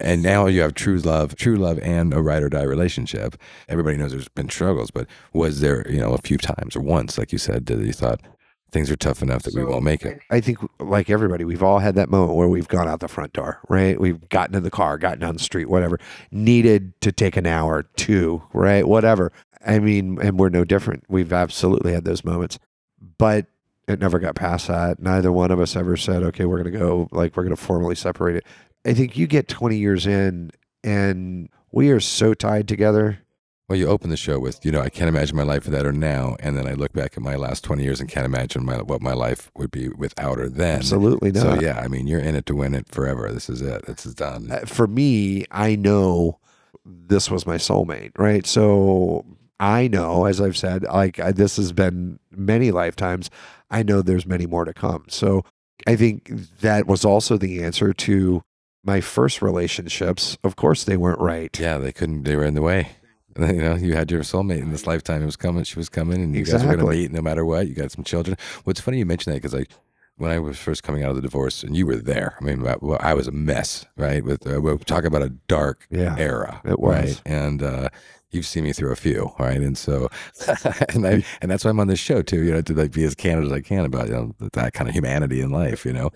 and 0.00 0.22
now 0.22 0.46
you 0.46 0.62
have 0.62 0.72
true 0.72 0.96
love, 0.96 1.36
true 1.36 1.56
love, 1.56 1.78
and 1.80 2.14
a 2.14 2.22
ride 2.22 2.42
or 2.42 2.48
die 2.48 2.62
relationship. 2.62 3.36
Everybody 3.68 3.98
knows 3.98 4.12
there's 4.12 4.28
been 4.28 4.48
struggles, 4.48 4.90
but 4.90 5.06
was 5.34 5.60
there 5.60 5.86
you 5.90 6.00
know 6.00 6.14
a 6.14 6.18
few 6.18 6.38
times 6.38 6.76
or 6.76 6.80
once, 6.80 7.18
like 7.18 7.30
you 7.30 7.36
said, 7.36 7.66
that 7.66 7.78
you 7.78 7.92
thought 7.92 8.22
things 8.70 8.90
are 8.90 8.96
tough 8.96 9.20
enough 9.20 9.42
that 9.42 9.54
we 9.54 9.64
won't 9.64 9.84
make 9.84 10.02
it? 10.02 10.18
I 10.30 10.40
think, 10.40 10.60
like 10.80 11.10
everybody, 11.10 11.44
we've 11.44 11.62
all 11.62 11.80
had 11.80 11.94
that 11.96 12.08
moment 12.08 12.38
where 12.38 12.48
we've 12.48 12.68
gone 12.68 12.88
out 12.88 13.00
the 13.00 13.08
front 13.08 13.34
door, 13.34 13.60
right? 13.68 14.00
We've 14.00 14.26
gotten 14.30 14.56
in 14.56 14.62
the 14.62 14.70
car, 14.70 14.96
gotten 14.96 15.20
down 15.20 15.34
the 15.34 15.42
street, 15.42 15.68
whatever, 15.68 16.00
needed 16.30 16.98
to 17.02 17.12
take 17.12 17.36
an 17.36 17.44
hour, 17.44 17.82
two, 17.96 18.42
right? 18.54 18.88
Whatever. 18.88 19.30
I 19.66 19.78
mean, 19.78 20.18
and 20.22 20.38
we're 20.38 20.48
no 20.48 20.64
different. 20.64 21.04
We've 21.06 21.34
absolutely 21.34 21.92
had 21.92 22.06
those 22.06 22.24
moments, 22.24 22.58
but 23.18 23.46
it 23.88 24.00
never 24.00 24.18
got 24.18 24.34
past 24.34 24.68
that. 24.68 25.00
Neither 25.00 25.30
one 25.30 25.50
of 25.50 25.60
us 25.60 25.76
ever 25.76 25.96
said, 25.96 26.22
okay, 26.24 26.44
we're 26.44 26.62
going 26.62 26.72
to 26.72 26.78
go, 26.78 27.08
like, 27.12 27.36
we're 27.36 27.44
going 27.44 27.54
to 27.56 27.62
formally 27.62 27.94
separate 27.94 28.36
it. 28.36 28.46
I 28.84 28.94
think 28.94 29.16
you 29.16 29.26
get 29.26 29.48
20 29.48 29.76
years 29.76 30.06
in 30.06 30.50
and 30.82 31.48
we 31.72 31.90
are 31.90 32.00
so 32.00 32.34
tied 32.34 32.68
together. 32.68 33.18
Well, 33.68 33.78
you 33.78 33.88
open 33.88 34.10
the 34.10 34.16
show 34.16 34.38
with, 34.38 34.64
you 34.64 34.70
know, 34.70 34.80
I 34.80 34.88
can't 34.88 35.08
imagine 35.08 35.36
my 35.36 35.42
life 35.42 35.64
without 35.64 35.84
her 35.84 35.92
now, 35.92 36.36
and 36.38 36.56
then 36.56 36.68
I 36.68 36.74
look 36.74 36.92
back 36.92 37.16
at 37.16 37.22
my 37.22 37.34
last 37.34 37.64
20 37.64 37.82
years 37.82 38.00
and 38.00 38.08
can't 38.08 38.24
imagine 38.24 38.64
my, 38.64 38.76
what 38.76 39.02
my 39.02 39.12
life 39.12 39.50
would 39.56 39.72
be 39.72 39.88
without 39.88 40.38
her 40.38 40.48
then. 40.48 40.78
Absolutely 40.78 41.32
not. 41.32 41.40
So 41.40 41.60
yeah, 41.60 41.80
I 41.80 41.88
mean, 41.88 42.06
you're 42.06 42.20
in 42.20 42.36
it 42.36 42.46
to 42.46 42.54
win 42.54 42.76
it 42.76 42.88
forever. 42.88 43.32
This 43.32 43.50
is 43.50 43.62
it. 43.62 43.84
This 43.86 44.06
is 44.06 44.14
done. 44.14 44.52
uh, 44.52 44.60
for 44.66 44.86
me, 44.86 45.46
I 45.50 45.74
know 45.74 46.38
this 46.84 47.28
was 47.28 47.44
my 47.44 47.56
soulmate, 47.56 48.12
right? 48.16 48.46
So 48.46 49.26
I 49.58 49.88
know, 49.88 50.26
as 50.26 50.40
I've 50.40 50.56
said, 50.56 50.82
like 50.82 51.18
I, 51.18 51.32
this 51.32 51.56
has 51.56 51.72
been 51.72 52.18
many 52.30 52.70
lifetimes. 52.70 53.30
I 53.70 53.82
know 53.82 54.02
there's 54.02 54.26
many 54.26 54.46
more 54.46 54.64
to 54.64 54.74
come. 54.74 55.04
So 55.08 55.44
I 55.86 55.96
think 55.96 56.30
that 56.60 56.86
was 56.86 57.04
also 57.04 57.36
the 57.38 57.62
answer 57.62 57.92
to 57.92 58.42
my 58.84 59.00
first 59.00 59.42
relationships. 59.42 60.36
Of 60.44 60.56
course, 60.56 60.84
they 60.84 60.96
weren't 60.96 61.20
right. 61.20 61.58
Yeah, 61.58 61.78
they 61.78 61.92
couldn't. 61.92 62.22
They 62.24 62.36
were 62.36 62.44
in 62.44 62.54
the 62.54 62.62
way. 62.62 62.88
You 63.38 63.52
know, 63.60 63.74
you 63.74 63.92
had 63.94 64.10
your 64.10 64.22
soulmate 64.22 64.62
in 64.62 64.70
this 64.72 64.86
lifetime. 64.86 65.20
It 65.20 65.26
was 65.26 65.36
coming. 65.36 65.62
She 65.64 65.78
was 65.78 65.90
coming, 65.90 66.22
and 66.22 66.34
you 66.34 66.42
guys 66.42 66.64
were 66.64 66.74
going 66.74 66.78
to 66.90 66.96
meet 66.96 67.12
no 67.12 67.20
matter 67.20 67.44
what. 67.44 67.68
You 67.68 67.74
got 67.74 67.92
some 67.92 68.02
children. 68.02 68.34
What's 68.64 68.80
funny 68.80 68.96
you 68.96 69.04
mentioned 69.04 69.34
that 69.36 69.42
because 69.42 69.54
I, 69.54 69.66
when 70.16 70.30
I 70.30 70.38
was 70.38 70.56
first 70.58 70.82
coming 70.82 71.02
out 71.04 71.10
of 71.10 71.16
the 71.16 71.20
divorce, 71.20 71.62
and 71.62 71.76
you 71.76 71.84
were 71.84 71.96
there. 71.96 72.34
I 72.40 72.44
mean, 72.44 72.66
I, 72.66 72.76
well, 72.80 72.96
I 72.98 73.12
was 73.12 73.26
a 73.28 73.32
mess, 73.32 73.84
right? 73.98 74.24
With 74.24 74.46
uh, 74.46 74.62
we're 74.62 74.78
talking 74.78 75.08
about 75.08 75.20
a 75.20 75.28
dark 75.48 75.86
Yeah, 75.90 76.16
era, 76.16 76.62
it 76.64 76.80
was. 76.80 76.94
right? 76.94 77.22
And 77.26 77.62
uh, 77.62 77.90
you've 78.36 78.46
seen 78.46 78.64
me 78.64 78.72
through 78.72 78.92
a 78.92 78.96
few, 78.96 79.32
right? 79.38 79.60
And 79.60 79.76
so, 79.76 80.08
and 80.90 81.06
I 81.06 81.24
and 81.40 81.50
that's 81.50 81.64
why 81.64 81.70
I'm 81.70 81.80
on 81.80 81.88
this 81.88 81.98
show 81.98 82.22
too. 82.22 82.44
You 82.44 82.52
know, 82.52 82.60
to 82.60 82.74
like 82.74 82.92
be 82.92 83.04
as 83.04 83.14
candid 83.14 83.46
as 83.46 83.52
I 83.52 83.60
can 83.60 83.84
about 83.84 84.06
you 84.06 84.14
know 84.14 84.34
that 84.52 84.74
kind 84.74 84.88
of 84.88 84.94
humanity 84.94 85.40
in 85.40 85.50
life. 85.50 85.84
You 85.84 85.92
know, 85.92 86.10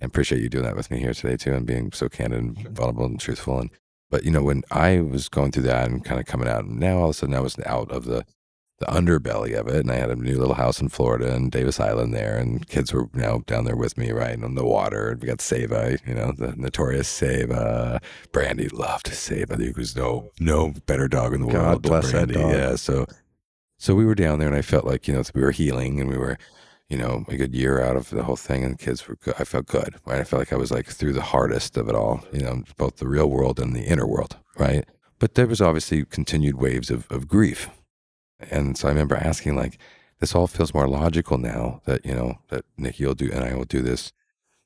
and 0.00 0.10
appreciate 0.10 0.42
you 0.42 0.48
doing 0.48 0.64
that 0.64 0.76
with 0.76 0.90
me 0.90 0.98
here 0.98 1.14
today 1.14 1.36
too, 1.36 1.54
and 1.54 1.66
being 1.66 1.92
so 1.92 2.08
candid 2.08 2.40
and 2.40 2.68
vulnerable 2.68 3.06
and 3.06 3.18
truthful. 3.18 3.58
And 3.58 3.70
but 4.10 4.24
you 4.24 4.30
know, 4.30 4.42
when 4.42 4.62
I 4.70 5.00
was 5.00 5.28
going 5.28 5.52
through 5.52 5.64
that 5.64 5.88
and 5.88 6.04
kind 6.04 6.20
of 6.20 6.26
coming 6.26 6.48
out, 6.48 6.64
and 6.64 6.78
now 6.78 6.98
all 6.98 7.04
of 7.04 7.10
a 7.10 7.14
sudden 7.14 7.34
I 7.34 7.40
was 7.40 7.58
out 7.64 7.90
of 7.90 8.04
the 8.04 8.24
the 8.80 8.86
underbelly 8.86 9.58
of 9.58 9.68
it, 9.68 9.76
and 9.76 9.90
I 9.90 9.96
had 9.96 10.10
a 10.10 10.16
new 10.16 10.38
little 10.38 10.54
house 10.54 10.80
in 10.80 10.88
Florida 10.88 11.32
and 11.34 11.52
Davis 11.52 11.78
Island 11.78 12.14
there, 12.14 12.36
and 12.36 12.66
kids 12.66 12.92
were 12.92 13.08
now 13.12 13.42
down 13.46 13.64
there 13.66 13.76
with 13.76 13.96
me, 13.96 14.10
right 14.10 14.42
on 14.42 14.54
the 14.54 14.64
water. 14.64 15.16
We 15.20 15.28
got 15.28 15.38
Seva, 15.38 15.94
uh, 15.94 15.96
you 16.06 16.14
know, 16.14 16.32
the 16.32 16.54
notorious 16.56 17.08
Seva. 17.08 17.52
Uh, 17.52 17.98
Brandy 18.32 18.68
loved 18.68 19.06
Seva. 19.06 19.56
There 19.56 19.72
was 19.76 19.94
no 19.94 20.32
no 20.40 20.72
better 20.86 21.08
dog 21.08 21.34
in 21.34 21.42
the 21.42 21.52
God 21.52 21.66
world. 21.66 21.82
than 21.82 21.90
bless 21.90 22.12
that 22.12 22.28
Brandy. 22.28 22.34
dog. 22.34 22.52
Yeah, 22.52 22.76
so 22.76 23.06
so 23.78 23.94
we 23.94 24.04
were 24.04 24.14
down 24.14 24.38
there, 24.38 24.48
and 24.48 24.56
I 24.56 24.62
felt 24.62 24.86
like 24.86 25.06
you 25.06 25.14
know 25.14 25.22
we 25.34 25.42
were 25.42 25.52
healing, 25.52 26.00
and 26.00 26.08
we 26.08 26.16
were 26.16 26.38
you 26.88 26.96
know, 26.96 27.24
a 27.28 27.36
good 27.36 27.54
year 27.54 27.80
out 27.80 27.96
of 27.96 28.10
the 28.10 28.24
whole 28.24 28.34
thing, 28.34 28.64
and 28.64 28.74
the 28.74 28.84
kids 28.84 29.06
were 29.06 29.14
good. 29.14 29.34
I 29.38 29.44
felt 29.44 29.66
good, 29.66 29.94
right? 30.04 30.18
I 30.18 30.24
felt 30.24 30.40
like 30.40 30.52
I 30.52 30.56
was 30.56 30.72
like 30.72 30.88
through 30.88 31.12
the 31.12 31.22
hardest 31.22 31.76
of 31.76 31.88
it 31.88 31.94
all, 31.94 32.24
you 32.32 32.40
know, 32.40 32.64
both 32.76 32.96
the 32.96 33.06
real 33.06 33.30
world 33.30 33.60
and 33.60 33.76
the 33.76 33.84
inner 33.84 34.08
world, 34.08 34.36
right? 34.58 34.84
But 35.20 35.36
there 35.36 35.46
was 35.46 35.60
obviously 35.60 36.04
continued 36.04 36.56
waves 36.56 36.90
of, 36.90 37.08
of 37.08 37.28
grief. 37.28 37.70
And 38.50 38.76
so 38.76 38.88
I 38.88 38.90
remember 38.90 39.16
asking, 39.16 39.56
like, 39.56 39.78
this 40.18 40.34
all 40.34 40.46
feels 40.46 40.74
more 40.74 40.88
logical 40.88 41.38
now 41.38 41.80
that, 41.86 42.04
you 42.04 42.14
know, 42.14 42.38
that 42.48 42.64
Nikki 42.76 43.06
will 43.06 43.14
do 43.14 43.30
and 43.32 43.42
I 43.44 43.54
will 43.54 43.64
do 43.64 43.80
this, 43.80 44.12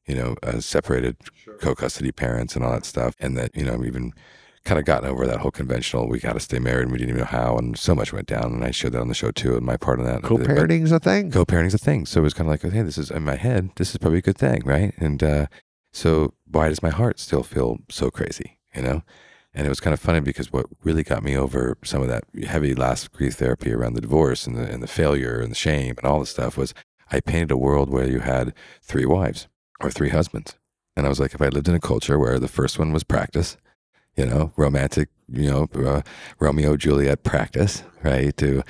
you 0.07 0.15
know, 0.15 0.37
as 0.43 0.67
separated 0.67 1.17
co 1.61 1.75
custody 1.75 2.13
parents 2.13 2.57
and 2.57 2.65
all 2.65 2.73
that 2.73 2.85
stuff. 2.85 3.15
And 3.21 3.37
that, 3.37 3.55
you 3.57 3.65
know, 3.65 3.75
I'm 3.75 3.85
even 3.85 4.13
kind 4.65 4.79
of 4.79 4.85
gotten 4.87 5.09
over 5.09 5.27
that 5.27 5.41
whole 5.41 5.51
conventional, 5.51 6.09
we 6.09 6.19
got 6.19 6.33
to 6.33 6.41
stay 6.41 6.59
married 6.59 6.85
and 6.85 6.93
we 6.93 6.99
didn't 6.99 7.11
even 7.11 7.21
know 7.21 7.27
how. 7.27 7.57
And 7.57 7.79
so 7.79 7.95
much 7.95 8.13
went 8.13 8.27
down. 8.27 8.53
And 8.53 8.65
I 8.65 8.71
showed 8.71 8.93
that 8.93 9.01
on 9.01 9.09
the 9.09 9.15
show 9.15 9.31
too, 9.31 9.57
and 9.57 9.65
my 9.65 9.77
part 9.77 9.99
in 9.99 10.07
that. 10.07 10.23
But- 10.23 10.29
Co-parenting's 10.29 10.91
a 10.91 10.99
thing. 10.99 11.31
co-parenting's 11.31 11.75
a 11.75 11.79
thing. 11.79 12.07
So 12.07 12.21
it 12.21 12.25
was 12.25 12.35
kind 12.35 12.49
of 12.49 12.53
like, 12.65 12.73
hey, 12.73 12.83
this 12.83 12.99
is 12.99 13.11
in 13.11 13.23
my 13.23 13.37
head. 13.37 13.71
This 13.77 13.91
is 13.91 13.99
probably 13.99 14.19
a 14.21 14.23
good 14.23 14.39
thing, 14.39 14.63
right? 14.65 14.95
And 14.97 15.23
uh, 15.23 15.47
so 15.93 16.35
why 16.51 16.69
does 16.69 16.83
my 16.83 16.91
heart 16.91 17.21
still 17.21 17.43
feel 17.43 17.79
so 17.91 18.11
crazy? 18.11 18.59
You 18.75 18.83
know? 18.83 19.03
And 19.55 19.67
it 19.67 19.71
was 19.71 19.81
kind 19.81 19.95
of 19.95 20.01
funny 20.01 20.21
because 20.21 20.53
what 20.53 20.67
really 20.83 21.05
got 21.05 21.23
me 21.23 21.37
over 21.37 21.79
some 21.85 22.03
of 22.03 22.09
that 22.09 22.25
heavy 22.47 22.75
last 22.75 23.12
grief 23.12 23.35
therapy 23.35 23.73
around 23.73 23.95
the 23.95 24.01
divorce 24.01 24.47
and 24.47 24.57
the 24.57 24.64
and 24.64 24.83
the 24.83 24.88
failure 24.88 25.40
and 25.40 25.51
the 25.51 25.57
shame 25.57 25.95
and 25.97 26.05
all 26.05 26.21
the 26.21 26.27
stuff 26.27 26.57
was 26.57 26.75
I 27.12 27.21
painted 27.21 27.53
a 27.53 27.57
world 27.57 27.88
where 27.90 28.09
you 28.09 28.21
had 28.21 28.53
three 28.83 29.07
wives 29.07 29.47
or 29.81 29.90
three 29.90 30.09
husbands. 30.09 30.57
And 30.97 31.07
I 31.07 31.09
was 31.09 31.21
like, 31.21 31.35
if 31.35 31.43
I 31.43 31.49
lived 31.49 31.69
in 31.69 31.75
a 31.75 31.81
culture 31.81 32.19
where 32.19 32.38
the 32.38 32.49
first 32.49 32.79
one 32.79 32.93
was 32.93 33.05
practice, 33.05 33.57
you 34.17 34.27
know, 34.27 34.53
romantic, 34.57 35.09
you 35.29 35.51
know, 35.51 35.69
uh, 35.75 36.03
Romeo 36.39 36.77
Juliet 36.77 37.23
practice, 37.23 37.83
right? 38.03 38.37
To 38.39 38.63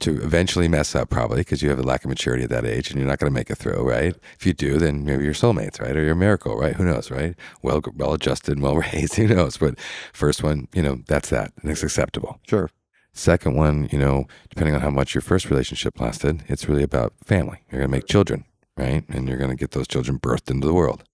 to 0.00 0.22
eventually 0.22 0.68
mess 0.68 0.94
up 0.94 1.10
probably 1.10 1.38
because 1.38 1.62
you 1.62 1.68
have 1.68 1.78
a 1.78 1.82
lack 1.82 2.02
of 2.04 2.08
maturity 2.08 2.44
at 2.44 2.50
that 2.50 2.64
age 2.64 2.90
and 2.90 2.98
you're 2.98 3.08
not 3.08 3.18
going 3.18 3.30
to 3.30 3.34
make 3.34 3.50
it 3.50 3.56
through, 3.56 3.88
right? 3.88 4.16
If 4.38 4.46
you 4.46 4.52
do, 4.52 4.78
then 4.78 5.04
maybe 5.04 5.24
you're 5.24 5.34
soulmates, 5.34 5.80
right? 5.80 5.96
Or 5.96 6.02
you're 6.02 6.12
a 6.12 6.16
miracle, 6.16 6.56
right? 6.56 6.74
Who 6.74 6.84
knows, 6.84 7.10
right? 7.10 7.34
Well, 7.62 7.82
well 7.94 8.14
adjusted 8.14 8.52
and 8.52 8.62
well 8.62 8.76
raised, 8.92 9.14
who 9.14 9.28
knows? 9.28 9.58
But 9.58 9.78
first 10.12 10.42
one, 10.42 10.68
you 10.74 10.82
know, 10.82 11.00
that's 11.06 11.30
that, 11.30 11.52
and 11.60 11.70
it's 11.70 11.82
acceptable. 11.82 12.40
Sure. 12.48 12.70
Second 13.14 13.54
one, 13.56 13.88
you 13.92 13.98
know, 13.98 14.24
depending 14.48 14.74
on 14.74 14.80
how 14.80 14.90
much 14.90 15.14
your 15.14 15.22
first 15.22 15.50
relationship 15.50 16.00
lasted, 16.00 16.44
it's 16.48 16.68
really 16.68 16.82
about 16.82 17.12
family. 17.24 17.58
You're 17.70 17.80
going 17.80 17.90
to 17.90 17.96
make 17.96 18.06
children, 18.06 18.46
right? 18.76 19.04
And 19.08 19.28
you're 19.28 19.38
going 19.38 19.50
to 19.50 19.56
get 19.56 19.72
those 19.72 19.86
children 19.86 20.18
birthed 20.18 20.50
into 20.50 20.66
the 20.66 20.74
world. 20.74 21.04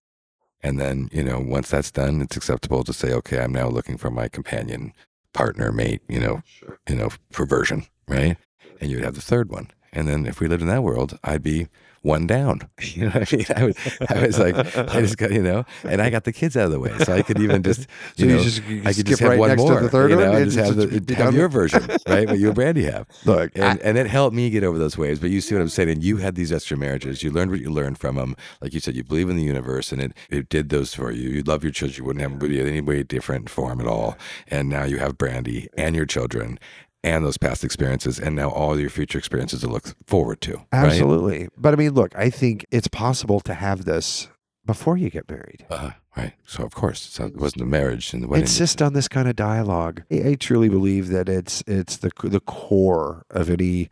And 0.61 0.79
then, 0.79 1.09
you 1.11 1.23
know, 1.23 1.39
once 1.39 1.69
that's 1.69 1.91
done, 1.91 2.21
it's 2.21 2.35
acceptable 2.35 2.83
to 2.83 2.93
say, 2.93 3.13
okay, 3.13 3.39
I'm 3.39 3.53
now 3.53 3.69
looking 3.69 3.97
for 3.97 4.09
my 4.09 4.27
companion, 4.27 4.93
partner, 5.33 5.71
mate, 5.71 6.01
you 6.07 6.19
know, 6.19 6.41
you 6.87 6.95
know, 6.95 7.09
perversion, 7.31 7.85
right? 8.07 8.37
And 8.81 8.89
you 8.89 8.97
would 8.97 9.05
have 9.05 9.15
the 9.15 9.21
third 9.21 9.49
one. 9.49 9.71
And 9.93 10.07
then 10.07 10.25
if 10.25 10.39
we 10.39 10.47
lived 10.47 10.61
in 10.61 10.67
that 10.69 10.83
world, 10.83 11.17
I'd 11.23 11.43
be 11.43 11.67
one 12.01 12.27
down. 12.27 12.61
You 12.95 13.05
know 13.05 13.11
what 13.19 13.33
I 13.33 13.35
mean? 13.37 13.45
I 13.55 13.63
was, 13.65 13.77
I 14.09 14.25
was 14.25 14.39
like, 14.39 14.55
I 14.77 15.01
just 15.01 15.17
got, 15.17 15.31
you 15.31 15.41
know, 15.43 15.65
and 15.83 16.01
I 16.01 16.09
got 16.09 16.23
the 16.23 16.33
kids 16.33 16.57
out 16.57 16.65
of 16.65 16.71
the 16.71 16.79
way. 16.79 16.97
So 16.99 17.13
I 17.13 17.21
could 17.21 17.39
even 17.39 17.63
just, 17.63 17.87
So 18.17 18.25
you 18.25 18.27
you 18.27 18.37
know, 18.37 18.43
just 18.43 18.63
you 18.65 18.81
I 18.85 18.93
could 18.93 19.05
skip 19.05 19.05
just 19.07 19.19
have 19.19 19.31
right 19.31 19.39
one 19.39 19.55
more. 19.55 19.79
the 19.81 19.89
third 19.89 20.11
you 20.11 20.17
one. 20.17 20.25
know, 20.25 20.31
and 20.33 20.43
and 20.43 20.51
just 20.51 20.57
have, 20.57 20.75
the, 20.75 21.15
have 21.15 21.33
your 21.35 21.47
version, 21.49 21.87
right? 22.07 22.27
What 22.27 22.39
you 22.39 22.47
and 22.47 22.55
Brandy 22.55 22.83
have. 22.83 23.07
Look, 23.25 23.51
And, 23.55 23.79
and 23.81 23.97
it 23.97 24.07
helped 24.07 24.35
me 24.35 24.49
get 24.49 24.63
over 24.63 24.77
those 24.77 24.97
waves. 24.97 25.19
But 25.19 25.29
you 25.29 25.41
see 25.41 25.55
what 25.55 25.61
I'm 25.61 25.69
saying? 25.69 25.89
And 25.89 26.03
you 26.03 26.17
had 26.17 26.35
these 26.35 26.51
extra 26.51 26.77
marriages. 26.77 27.23
You 27.23 27.31
learned 27.31 27.51
what 27.51 27.59
you 27.61 27.69
learned 27.69 27.97
from 27.99 28.15
them. 28.15 28.35
Like 28.61 28.73
you 28.73 28.79
said, 28.79 28.95
you 28.95 29.03
believe 29.03 29.29
in 29.29 29.37
the 29.37 29.43
universe 29.43 29.91
and 29.91 30.01
it, 30.01 30.13
it 30.29 30.49
did 30.49 30.69
those 30.69 30.93
for 30.93 31.11
you. 31.11 31.29
You 31.29 31.43
love 31.43 31.63
your 31.63 31.71
children. 31.71 31.97
You 31.97 32.03
wouldn't 32.05 32.21
have 32.21 32.39
them 32.39 32.49
be 32.49 32.59
any 32.59 32.81
way 32.81 33.03
different 33.03 33.49
for 33.49 33.69
them 33.69 33.81
at 33.81 33.87
all. 33.87 34.17
And 34.47 34.69
now 34.69 34.83
you 34.85 34.97
have 34.99 35.17
Brandy 35.17 35.67
and 35.77 35.95
your 35.95 36.05
children 36.05 36.59
and 37.03 37.25
those 37.25 37.37
past 37.37 37.63
experiences 37.63 38.19
and 38.19 38.35
now 38.35 38.49
all 38.49 38.79
your 38.79 38.89
future 38.89 39.17
experiences 39.17 39.61
to 39.61 39.67
look 39.67 39.95
forward 40.05 40.41
to. 40.41 40.57
Right? 40.57 40.85
Absolutely. 40.85 41.47
But 41.57 41.73
I 41.73 41.77
mean, 41.77 41.93
look, 41.93 42.15
I 42.15 42.29
think 42.29 42.65
it's 42.71 42.87
possible 42.87 43.39
to 43.41 43.53
have 43.53 43.85
this 43.85 44.27
before 44.65 44.97
you 44.97 45.09
get 45.09 45.29
married. 45.29 45.65
Uh, 45.69 45.91
right. 46.15 46.33
So, 46.45 46.63
of 46.63 46.75
course, 46.75 47.01
so 47.01 47.25
it 47.25 47.37
wasn't 47.37 47.63
a 47.63 47.65
marriage 47.65 48.13
in 48.13 48.21
the 48.21 48.27
wedding. 48.27 48.43
Insist 48.43 48.81
on 48.81 48.93
this 48.93 49.07
kind 49.07 49.27
of 49.27 49.35
dialogue. 49.35 50.03
I, 50.11 50.29
I 50.29 50.35
truly 50.35 50.69
believe 50.69 51.07
that 51.09 51.29
it's 51.29 51.63
it's 51.65 51.97
the 51.97 52.11
the 52.23 52.41
core 52.41 53.25
of 53.29 53.49
any 53.49 53.89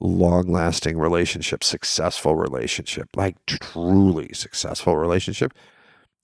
long-lasting 0.00 0.98
relationship, 0.98 1.62
successful 1.62 2.34
relationship, 2.34 3.08
like 3.16 3.36
truly 3.46 4.32
successful 4.32 4.96
relationship. 4.96 5.52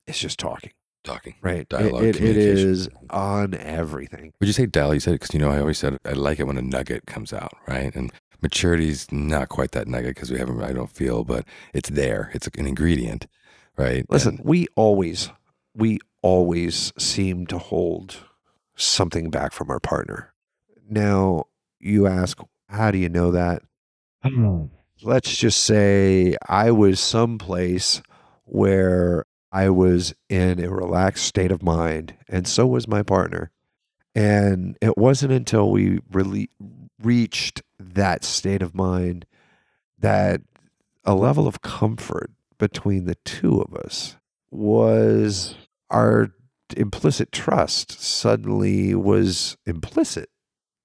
It's 0.07 0.19
just 0.19 0.39
talking, 0.39 0.73
Talking. 1.03 1.35
right? 1.43 1.69
Dialogue, 1.69 2.03
it, 2.05 2.09
it 2.09 2.17
communication. 2.17 2.69
is 2.71 2.89
on 3.09 3.55
everything. 3.55 4.33
Would 4.39 4.47
you 4.47 4.53
say 4.53 4.67
dial? 4.67 4.93
You 4.95 5.01
said 5.01 5.15
it 5.15 5.21
because 5.21 5.33
you 5.35 5.41
know 5.41 5.51
I 5.51 5.59
always 5.61 5.79
said 5.79 5.99
I 6.05 6.13
like 6.13 6.39
it 6.39 6.47
when 6.47 6.59
a 6.59 6.63
nugget 6.63 7.07
comes 7.07 7.33
out, 7.33 7.53
right? 7.67 7.95
And 7.95 8.13
maturity's 8.43 9.11
not 9.11 9.49
quite 9.49 9.73
that 9.73 9.89
nugget 9.89 10.15
because 10.15 10.31
we 10.31 10.39
haven't. 10.39 10.63
I 10.63 10.73
don't 10.73 10.91
feel, 10.91 11.25
but 11.25 11.45
it's 11.73 11.89
there. 11.91 12.31
It's 12.35 12.47
an 12.57 12.67
ingredient, 12.67 13.27
right? 13.79 14.05
Listen, 14.11 14.37
And- 14.37 14.45
we 14.45 14.67
always, 14.77 15.31
we 15.75 15.99
always 16.23 16.93
seem 16.99 17.47
to 17.47 17.57
hold 17.59 18.17
something 18.77 19.31
back 19.31 19.53
from 19.53 19.71
our 19.71 19.81
partner. 19.81 20.35
Now, 20.89 21.45
you 21.79 22.07
ask, 22.07 22.39
how 22.69 22.91
do 22.91 22.99
you 22.99 23.09
know 23.09 23.31
that? 23.31 23.63
Hmm. 24.23 24.65
Let's 25.03 25.35
just 25.35 25.65
say 25.65 26.37
I 26.47 26.73
was 26.73 27.01
someplace 27.01 28.03
where 28.45 29.25
I 29.53 29.69
was 29.71 30.15
in 30.29 30.63
a 30.63 30.71
relaxed 30.71 31.25
state 31.25 31.51
of 31.51 31.63
mind, 31.63 32.15
and 32.29 32.47
so 32.47 32.67
was 32.67 32.87
my 32.87 33.03
partner. 33.03 33.51
And 34.15 34.77
it 34.81 34.97
wasn't 34.97 35.33
until 35.33 35.71
we 35.71 36.01
really 36.11 36.51
reached 37.03 37.63
that 37.79 38.25
state 38.25 38.63
of 38.63 38.75
mind 38.75 39.27
that 39.99 40.41
a 41.05 41.15
level 41.15 41.47
of 41.47 41.63
comfort 41.63 42.31
between 42.59 43.05
the 43.07 43.17
two 43.25 43.61
of 43.61 43.75
us 43.75 44.17
was 44.51 45.55
our 45.91 46.33
implicit 46.77 47.33
trust 47.33 48.01
suddenly 48.01 48.95
was 48.95 49.57
implicit 49.67 50.29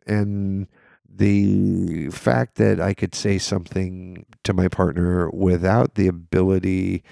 and 0.08 0.67
the 1.08 2.10
fact 2.10 2.56
that 2.56 2.80
I 2.80 2.93
could 2.93 3.15
say 3.15 3.38
something 3.38 4.25
to 4.43 4.54
my 4.54 4.67
partner 4.67 5.30
without 5.30 5.95
the 5.95 6.08
ability 6.08 7.04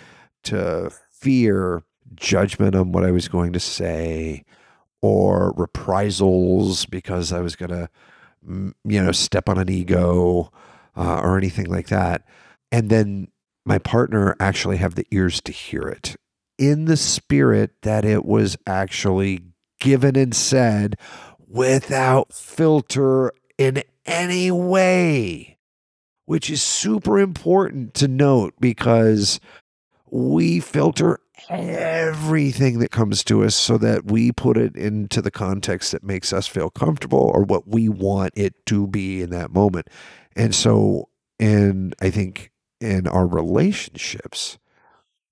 to 0.43 0.91
fear 1.23 1.83
judgment 2.15 2.75
on 2.75 2.91
what 2.91 3.05
I 3.05 3.11
was 3.11 3.27
going 3.27 3.53
to 3.53 3.59
say 3.59 4.43
or 5.01 5.53
reprisals 5.55 6.85
because 6.85 7.31
I 7.31 7.39
was 7.39 7.55
going 7.55 7.71
to, 7.71 7.89
you 8.45 9.03
know, 9.03 9.11
step 9.11 9.47
on 9.47 9.57
an 9.57 9.69
ego 9.69 10.51
uh, 10.97 11.21
or 11.21 11.37
anything 11.37 11.67
like 11.67 11.87
that. 11.87 12.25
And 12.71 12.89
then 12.89 13.29
my 13.65 13.77
partner 13.77 14.35
actually 14.39 14.77
have 14.77 14.95
the 14.95 15.07
ears 15.11 15.41
to 15.41 15.51
hear 15.51 15.83
it 15.83 16.15
in 16.57 16.85
the 16.85 16.97
spirit 16.97 17.71
that 17.83 18.05
it 18.05 18.25
was 18.25 18.57
actually 18.67 19.41
given 19.79 20.15
and 20.17 20.35
said 20.35 20.95
without 21.47 22.33
filter 22.33 23.31
in 23.57 23.83
any 24.05 24.51
way, 24.51 25.57
which 26.25 26.49
is 26.49 26.61
super 26.61 27.19
important 27.19 27.93
to 27.93 28.07
note 28.07 28.53
because 28.59 29.39
we 30.13 30.59
filter 30.59 31.19
everything 31.49 32.77
that 32.77 32.91
comes 32.91 33.23
to 33.23 33.43
us 33.43 33.55
so 33.55 33.79
that 33.79 34.05
we 34.05 34.31
put 34.31 34.57
it 34.57 34.75
into 34.75 35.23
the 35.23 35.31
context 35.31 35.91
that 35.91 36.03
makes 36.03 36.31
us 36.31 36.45
feel 36.45 36.69
comfortable 36.69 37.31
or 37.33 37.43
what 37.43 37.67
we 37.67 37.89
want 37.89 38.31
it 38.35 38.53
to 38.67 38.85
be 38.85 39.23
in 39.23 39.31
that 39.31 39.51
moment. 39.51 39.87
And 40.35 40.53
so, 40.53 41.09
and 41.39 41.95
I 41.99 42.11
think 42.11 42.51
in 42.79 43.07
our 43.07 43.25
relationships, 43.25 44.59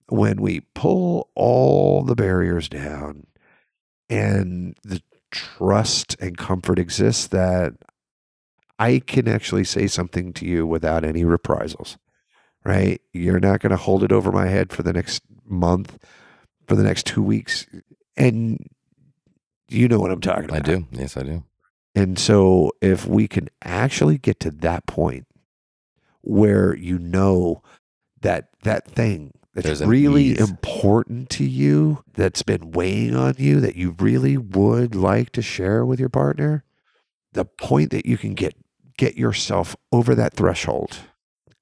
when 0.08 0.41
we 0.41 0.62
pull 0.74 1.30
all 1.36 2.04
the 2.04 2.15
barriers 2.15 2.67
down 2.67 3.28
and 4.10 4.76
the 4.84 5.04
trust 5.30 6.17
and 6.20 6.38
comfort 6.38 6.80
exists 6.80 7.28
that 7.28 7.74
I 8.80 8.98
can 8.98 9.28
actually 9.28 9.63
say 9.63 9.86
something 9.86 10.34
to 10.34 10.46
you 10.48 10.65
without 10.65 11.06
any 11.06 11.24
reprisals, 11.24 12.00
right? 12.63 13.02
You're 13.13 13.39
not 13.39 13.60
going 13.60 13.71
to 13.71 13.78
hold 13.78 14.04
it 14.04 14.12
over 14.12 14.32
my 14.32 14.47
head 14.47 14.71
for 14.71 14.84
the 14.84 14.93
next 14.93 15.24
month, 15.45 15.97
for 16.67 16.76
the 16.76 16.84
next 16.84 17.06
two 17.06 17.24
weeks. 17.24 17.65
And 18.17 18.69
you 19.67 19.88
know 19.88 20.00
what 20.00 20.12
I'm 20.12 20.21
talking 20.21 20.45
about. 20.45 20.58
I 20.58 20.62
do. 20.62 20.88
Yes, 20.91 21.17
I 21.17 21.24
do. 21.24 21.43
And 21.95 22.17
so 22.17 22.71
if 22.82 23.06
we 23.06 23.28
can 23.28 23.50
actually 23.63 24.17
get 24.17 24.39
to 24.41 24.52
that 24.52 24.86
point 24.86 25.28
where 26.21 26.76
you 26.76 26.97
know 26.97 27.63
that 28.21 28.50
that 28.63 28.88
thing 28.88 29.34
that's 29.54 29.65
There's 29.65 29.84
really 29.84 30.39
important 30.39 31.30
to 31.32 31.43
you, 31.43 32.04
that's 32.13 32.41
been 32.41 32.71
weighing 32.71 33.15
on 33.15 33.36
you, 33.38 33.60
that 33.60 33.76
you 33.76 33.95
really 34.00 34.38
would 34.38 34.95
like 34.95 35.32
to 35.34 35.41
share 35.41 35.86
with 35.86 36.00
your 36.00 36.08
partner, 36.08 36.63
the 37.34 37.43
point 37.43 37.91
that 37.91 38.06
you 38.06 38.17
can 38.17 38.34
get 38.34 38.56
get 38.97 39.17
yourself 39.17 39.76
over 39.91 40.15
that 40.15 40.34
threshold 40.34 41.00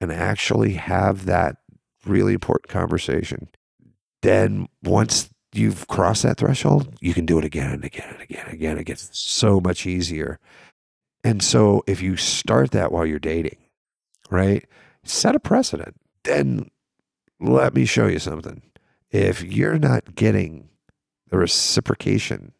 and 0.00 0.12
actually 0.12 0.74
have 0.74 1.26
that 1.26 1.56
really 2.06 2.32
important 2.32 2.68
conversation, 2.68 3.48
then 4.22 4.68
once 4.82 5.30
you've 5.52 5.86
crossed 5.88 6.22
that 6.22 6.38
threshold, 6.38 6.94
you 7.00 7.14
can 7.14 7.26
do 7.26 7.38
it 7.38 7.44
again 7.44 7.70
and 7.70 7.84
again 7.84 8.08
and 8.12 8.22
again 8.22 8.44
and 8.46 8.54
again. 8.54 8.78
It 8.78 8.84
gets 8.84 9.10
so 9.18 9.60
much 9.60 9.86
easier. 9.86 10.38
And 11.24 11.42
so 11.42 11.82
if 11.86 12.00
you 12.00 12.16
start 12.16 12.70
that 12.70 12.92
while 12.92 13.04
you're 13.04 13.18
dating, 13.18 13.58
right? 14.30 14.66
Set 15.04 15.34
a 15.34 15.40
precedent. 15.40 15.96
Then 16.24 16.70
let 17.40 17.74
me 17.74 17.84
show 17.84 18.06
you 18.06 18.18
something. 18.18 18.62
If 19.10 19.42
you're 19.42 19.78
not 19.78 20.14
getting 20.14 20.68
the 21.28 21.38
reciprocation, 21.38 22.52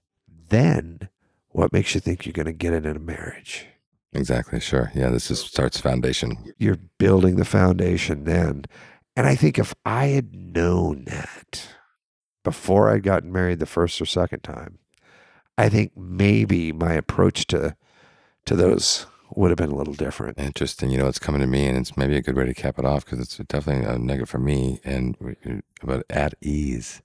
then 0.49 1.09
what 1.49 1.73
makes 1.73 1.95
you 1.95 2.01
think 2.01 2.27
you're 2.27 2.33
going 2.33 2.47
to 2.47 2.53
get 2.53 2.73
it 2.73 2.87
in 2.87 2.97
a 2.97 3.01
marriage? 3.01 3.67
Exactly. 4.13 4.61
Sure. 4.61 4.91
Yeah. 4.95 5.11
This 5.11 5.31
is 5.31 5.41
starts 5.41 5.81
foundation. 5.81 6.53
You're 6.59 6.79
building 6.99 7.37
the 7.37 7.45
foundation 7.45 8.25
then. 8.25 8.65
And 9.17 9.27
I 9.27 9.35
think 9.35 9.59
if 9.59 9.75
I 9.85 10.07
had 10.07 10.35
known 10.35 11.05
that 11.05 11.69
before 12.45 12.91
I'd 12.91 13.03
gotten 13.03 13.33
married 13.33 13.59
the 13.59 13.67
first 13.67 14.01
or 14.01 14.07
second 14.07 14.43
time, 14.43 14.79
I 15.59 15.69
think 15.69 15.93
maybe 15.97 16.73
my 16.73 16.95
approach 16.95 17.47
to 17.49 17.77
to 18.47 18.57
those 18.57 19.07
would 19.37 19.51
have 19.51 19.59
been 19.59 19.71
a 19.71 19.77
little 19.77 19.95
different. 19.95 20.39
Interesting. 20.39 20.91
You 20.91 20.99
know, 20.99 21.07
it's 21.09 21.19
coming 21.19 21.41
to 21.41 21.47
me, 21.47 21.67
and 21.67 21.77
it's 21.79 21.97
maybe 21.97 22.17
a 22.17 22.23
good 22.23 22.37
way 22.37 22.47
to 22.47 22.55
cap 22.55 22.79
it 22.79 22.85
off 22.85 23.05
because 23.05 23.21
it's 23.21 23.37
definitely 23.37 23.87
a 23.87 23.99
negative 23.99 24.29
for 24.31 24.39
me. 24.39 24.81
And 24.85 25.17
uh, 25.47 25.61
about 25.83 26.05
at 26.11 26.35
ease, 26.41 27.03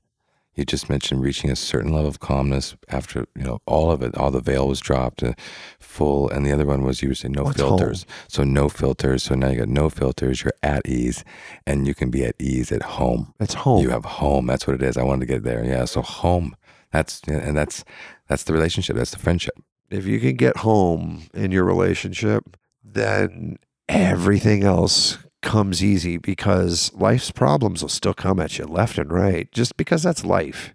you 0.55 0.63
just 0.63 0.89
mentioned 0.89 1.21
reaching 1.21 1.51
a 1.51 1.55
certain 1.55 1.91
level 1.91 2.07
of 2.07 2.19
calmness 2.19 2.75
after 2.89 3.25
you 3.35 3.43
know 3.43 3.59
all 3.65 3.91
of 3.91 4.01
it. 4.01 4.15
All 4.15 4.31
the 4.31 4.39
veil 4.39 4.67
was 4.67 4.79
dropped, 4.79 5.21
uh, 5.21 5.33
full, 5.79 6.29
and 6.29 6.45
the 6.45 6.51
other 6.51 6.65
one 6.65 6.83
was 6.83 7.01
you 7.01 7.09
were 7.09 7.15
saying 7.15 7.33
no 7.33 7.43
What's 7.43 7.57
filters. 7.57 8.05
So 8.27 8.43
no 8.43 8.69
filters. 8.69 9.23
So 9.23 9.35
now 9.35 9.49
you 9.49 9.59
got 9.59 9.67
no 9.67 9.89
filters. 9.89 10.43
You're 10.43 10.53
at 10.63 10.87
ease, 10.87 11.23
and 11.67 11.85
you 11.85 11.93
can 11.93 12.09
be 12.09 12.23
at 12.25 12.35
ease 12.39 12.71
at 12.71 12.83
home. 12.83 13.33
It's 13.39 13.53
home. 13.53 13.81
You 13.81 13.89
have 13.89 14.05
home. 14.05 14.47
That's 14.47 14.65
what 14.65 14.75
it 14.75 14.81
is. 14.81 14.97
I 14.97 15.03
wanted 15.03 15.27
to 15.27 15.33
get 15.33 15.43
there. 15.43 15.63
Yeah. 15.63 15.85
So 15.85 16.01
home. 16.01 16.55
That's 16.91 17.21
and 17.27 17.57
that's 17.57 17.83
that's 18.27 18.43
the 18.43 18.53
relationship. 18.53 18.95
That's 18.95 19.11
the 19.11 19.19
friendship. 19.19 19.55
if 19.89 20.05
you 20.05 20.19
can 20.19 20.35
get 20.35 20.57
home 20.57 21.23
in 21.33 21.51
your 21.51 21.65
relationship, 21.65 22.57
then 22.83 23.57
everything 23.89 24.63
else 24.63 25.17
comes 25.45 25.83
easy 25.83 26.17
because 26.17 26.91
life's 26.93 27.31
problems 27.31 27.81
will 27.81 27.89
still 27.89 28.13
come 28.13 28.39
at 28.39 28.57
you 28.57 28.65
left 28.65 28.97
and 28.97 29.13
right 29.13 29.49
just 29.51 29.77
because 29.77 30.03
that's 30.03 30.25
life. 30.25 30.73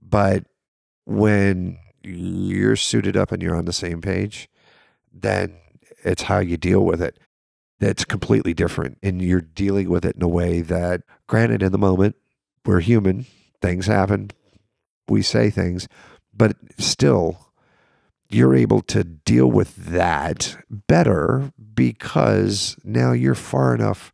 But 0.00 0.44
when 1.06 1.78
you're 2.04 2.76
suited 2.76 3.16
up 3.16 3.32
and 3.32 3.42
you're 3.42 3.56
on 3.56 3.64
the 3.64 3.72
same 3.72 4.00
page, 4.00 4.48
then 5.12 5.56
it's 6.04 6.22
how 6.22 6.38
you 6.38 6.56
deal 6.56 6.84
with 6.84 7.02
it 7.02 7.18
that's 7.80 8.04
completely 8.04 8.54
different. 8.54 8.98
And 9.02 9.20
you're 9.20 9.40
dealing 9.40 9.88
with 9.88 10.04
it 10.04 10.16
in 10.16 10.22
a 10.22 10.28
way 10.28 10.60
that, 10.60 11.02
granted, 11.26 11.62
in 11.62 11.72
the 11.72 11.78
moment, 11.78 12.16
we're 12.64 12.80
human, 12.80 13.26
things 13.60 13.86
happen, 13.86 14.30
we 15.08 15.22
say 15.22 15.50
things, 15.50 15.88
but 16.32 16.56
still, 16.78 17.48
you're 18.34 18.54
able 18.54 18.80
to 18.82 19.04
deal 19.04 19.50
with 19.50 19.76
that 19.76 20.56
better 20.70 21.52
because 21.74 22.76
now 22.82 23.12
you're 23.12 23.34
far 23.34 23.74
enough 23.74 24.12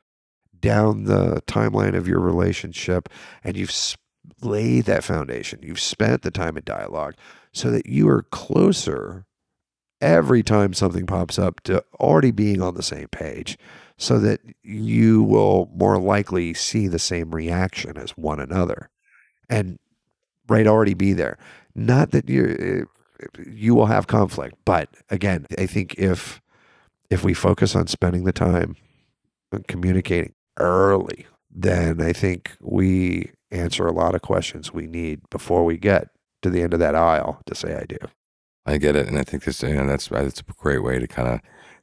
down 0.61 1.05
the 1.05 1.43
timeline 1.47 1.95
of 1.95 2.07
your 2.07 2.21
relationship 2.21 3.09
and 3.43 3.57
you've 3.57 3.73
laid 4.43 4.85
that 4.85 5.05
foundation. 5.05 5.61
You've 5.63 5.81
spent 5.81 6.23
the 6.23 6.31
time 6.31 6.57
in 6.57 6.65
dialogue 6.65 7.15
so 7.53 7.71
that 7.71 7.87
you 7.87 8.09
are 8.09 8.23
closer 8.25 9.25
every 10.01 10.43
time 10.43 10.73
something 10.73 11.07
pops 11.07 11.39
up 11.39 11.61
to 11.61 11.83
already 11.99 12.31
being 12.31 12.61
on 12.61 12.75
the 12.75 12.83
same 12.83 13.09
page 13.09 13.59
so 13.99 14.19
that 14.19 14.41
you 14.63 15.23
will 15.23 15.71
more 15.75 15.99
likely 15.99 16.55
see 16.55 16.89
the 16.89 16.99
same 16.99 17.35
reaction 17.35 17.99
as 17.99 18.11
one 18.13 18.41
another 18.41 18.89
and 19.49 19.79
right 20.49 20.67
already 20.67 20.95
be 20.95 21.13
there 21.13 21.37
not 21.75 22.13
that 22.13 22.29
you're 22.31 22.51
eh, 22.51 22.85
you 23.47 23.75
will 23.75 23.87
have 23.87 24.07
conflict 24.07 24.57
but 24.65 24.89
again 25.11 25.47
i 25.59 25.67
think 25.67 25.95
if 25.95 26.41
if 27.11 27.25
we 27.25 27.35
focus 27.35 27.75
on 27.75 27.87
spending 27.87 28.25
the 28.25 28.33
time 28.33 28.77
on 29.53 29.63
communicating 29.69 30.33
early 30.59 31.27
then 31.51 32.01
i 32.01 32.13
think 32.13 32.53
we 32.61 33.31
answer 33.51 33.87
a 33.87 33.93
lot 33.93 34.15
of 34.15 34.23
questions 34.23 34.73
we 34.73 34.87
need 34.87 35.21
before 35.31 35.65
we 35.65 35.77
get 35.77 36.09
to 36.43 36.51
the 36.51 36.63
end 36.63 36.73
of 36.73 36.81
that 36.81 36.95
aisle 36.95 37.41
to 37.47 37.55
say 37.55 37.75
i 37.75 37.85
do 37.85 37.99
I 38.67 38.79
get 38.79 38.97
it, 38.97 39.09
and 39.09 39.19
I 39.19 39.23
think 39.23 39.45
this, 39.45 39.63
you 39.63 39.75
know, 39.75 39.87
that's 39.87 40.09
that's 40.09 40.41
a 40.41 40.45
great 40.59 40.83
way 40.83 40.99
to 40.99 41.07
kind 41.07 41.29
of 41.29 41.41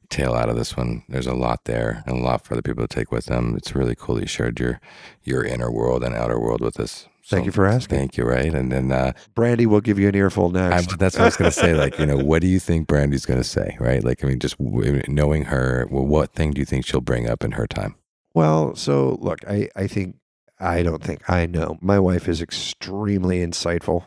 tail 0.08 0.34
out 0.34 0.48
of 0.48 0.56
this 0.56 0.76
one. 0.76 1.02
There's 1.08 1.26
a 1.26 1.34
lot 1.34 1.64
there, 1.64 2.02
and 2.06 2.18
a 2.18 2.22
lot 2.22 2.44
for 2.44 2.54
other 2.54 2.62
people 2.62 2.86
to 2.86 2.94
take 2.94 3.10
with 3.10 3.26
them. 3.26 3.54
It's 3.56 3.74
really 3.74 3.94
cool 3.94 4.14
that 4.14 4.22
you 4.22 4.26
shared 4.28 4.60
your 4.60 4.80
your 5.24 5.44
inner 5.44 5.70
world 5.70 6.04
and 6.04 6.14
outer 6.14 6.38
world 6.38 6.60
with 6.60 6.78
us. 6.78 7.08
Thank 7.28 7.46
you 7.46 7.52
for 7.52 7.66
asking. 7.66 7.98
Thank 7.98 8.16
you. 8.16 8.24
Right, 8.24 8.52
and 8.52 8.72
then 8.72 8.90
uh, 8.90 9.12
brandy 9.34 9.66
will 9.66 9.80
give 9.80 9.98
you 9.98 10.08
an 10.08 10.14
earful 10.14 10.50
next 10.50 10.98
that's 10.98 11.16
what 11.16 11.22
I 11.22 11.24
was 11.26 11.36
going 11.36 11.50
to 11.50 11.56
say. 11.56 11.74
Like, 11.74 11.98
you 11.98 12.06
know, 12.06 12.16
what 12.16 12.42
do 12.42 12.48
you 12.48 12.58
think 12.58 12.86
Brandy's 12.86 13.26
going 13.26 13.40
to 13.40 13.48
say? 13.48 13.76
Right, 13.80 14.02
like, 14.02 14.24
I 14.24 14.28
mean, 14.28 14.38
just 14.38 14.58
w- 14.58 15.02
knowing 15.08 15.44
her, 15.44 15.86
well, 15.90 16.06
what 16.06 16.32
thing 16.32 16.52
do 16.52 16.60
you 16.60 16.64
think 16.64 16.86
she'll 16.86 17.00
bring 17.00 17.28
up 17.28 17.44
in 17.44 17.52
her 17.52 17.66
time? 17.66 17.94
Well, 18.34 18.74
so 18.76 19.18
look, 19.20 19.40
I, 19.48 19.68
I 19.76 19.86
think, 19.86 20.16
I 20.60 20.82
don't 20.82 21.02
think, 21.02 21.28
I 21.28 21.46
know 21.46 21.78
my 21.80 21.98
wife 21.98 22.28
is 22.28 22.42
extremely 22.42 23.38
insightful 23.38 24.06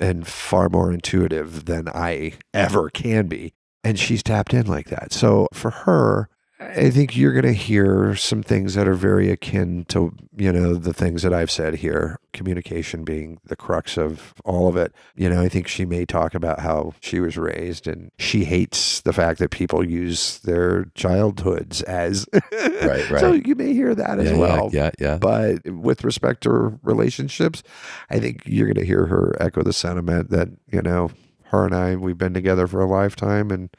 and 0.00 0.26
far 0.26 0.68
more 0.68 0.92
intuitive 0.92 1.64
than 1.64 1.88
I 1.88 2.34
ever 2.54 2.90
can 2.90 3.26
be. 3.26 3.52
And 3.82 3.98
she's 3.98 4.22
tapped 4.22 4.52
in 4.52 4.66
like 4.66 4.88
that. 4.88 5.12
So 5.12 5.48
for 5.52 5.70
her, 5.70 6.28
I 6.60 6.90
think 6.90 7.16
you're 7.16 7.32
going 7.32 7.44
to 7.44 7.52
hear 7.52 8.16
some 8.16 8.42
things 8.42 8.74
that 8.74 8.88
are 8.88 8.94
very 8.94 9.30
akin 9.30 9.84
to, 9.90 10.12
you 10.36 10.52
know, 10.52 10.74
the 10.74 10.92
things 10.92 11.22
that 11.22 11.32
I've 11.32 11.52
said 11.52 11.76
here, 11.76 12.18
communication 12.32 13.04
being 13.04 13.38
the 13.44 13.54
crux 13.54 13.96
of 13.96 14.34
all 14.44 14.66
of 14.66 14.76
it. 14.76 14.92
You 15.14 15.30
know, 15.30 15.40
I 15.40 15.48
think 15.48 15.68
she 15.68 15.84
may 15.84 16.04
talk 16.04 16.34
about 16.34 16.58
how 16.58 16.94
she 17.00 17.20
was 17.20 17.36
raised 17.36 17.86
and 17.86 18.10
she 18.18 18.44
hates 18.44 19.00
the 19.02 19.12
fact 19.12 19.38
that 19.38 19.50
people 19.50 19.88
use 19.88 20.40
their 20.40 20.86
childhoods 20.94 21.82
as. 21.82 22.26
Right, 22.78 23.10
right. 23.10 23.20
so 23.20 23.32
you 23.32 23.54
may 23.54 23.72
hear 23.72 23.94
that 23.94 24.18
as 24.18 24.36
well. 24.38 24.70
Yeah, 24.72 24.90
yeah. 24.98 25.12
yeah. 25.12 25.18
But 25.18 25.68
with 25.68 26.04
respect 26.04 26.42
to 26.44 26.78
relationships, 26.82 27.62
I 28.08 28.18
think 28.20 28.42
you're 28.46 28.66
going 28.66 28.76
to 28.76 28.84
hear 28.84 29.06
her 29.06 29.34
echo 29.40 29.62
the 29.62 29.72
sentiment 29.72 30.30
that, 30.30 30.48
you 30.70 30.80
know, 30.80 31.10
her 31.44 31.66
and 31.66 31.74
I, 31.74 31.96
we've 31.96 32.16
been 32.16 32.34
together 32.34 32.66
for 32.66 32.80
a 32.80 32.86
lifetime 32.86 33.50
and 33.50 33.70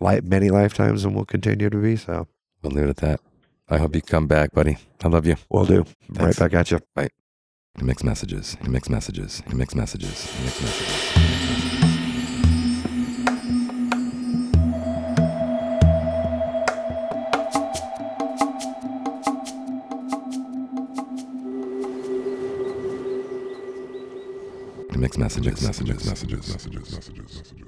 li- 0.00 0.20
many 0.22 0.50
lifetimes 0.50 1.04
and 1.04 1.14
will 1.14 1.24
continue 1.24 1.70
to 1.70 1.76
be 1.76 1.96
so. 1.96 2.28
We'll 2.62 2.72
leave 2.72 2.84
it 2.84 2.90
at 2.90 2.96
that. 2.98 3.20
I 3.68 3.78
hope 3.78 3.94
you 3.94 4.02
come 4.02 4.26
back, 4.26 4.52
buddy. 4.52 4.78
I 5.02 5.08
love 5.08 5.26
you. 5.26 5.36
Will 5.50 5.66
do. 5.66 5.84
Thanks. 6.12 6.38
Right 6.40 6.50
back 6.50 6.54
at 6.54 6.70
you. 6.70 6.80
He 7.76 7.84
makes 7.84 8.02
messages. 8.02 8.56
He 8.62 8.68
makes 8.68 8.88
messages. 8.88 9.42
He 9.48 9.54
makes 9.54 9.74
messages. 9.74 10.24
He 10.30 10.44
makes 10.44 10.60
messages. 10.60 11.08
He 24.90 24.96
makes 24.98 25.18
messages. 25.18 25.62
Messages. 25.62 26.06
Messages. 26.06 26.48
Messages. 26.48 26.92
Messages. 26.92 26.94
Messages. 26.94 27.67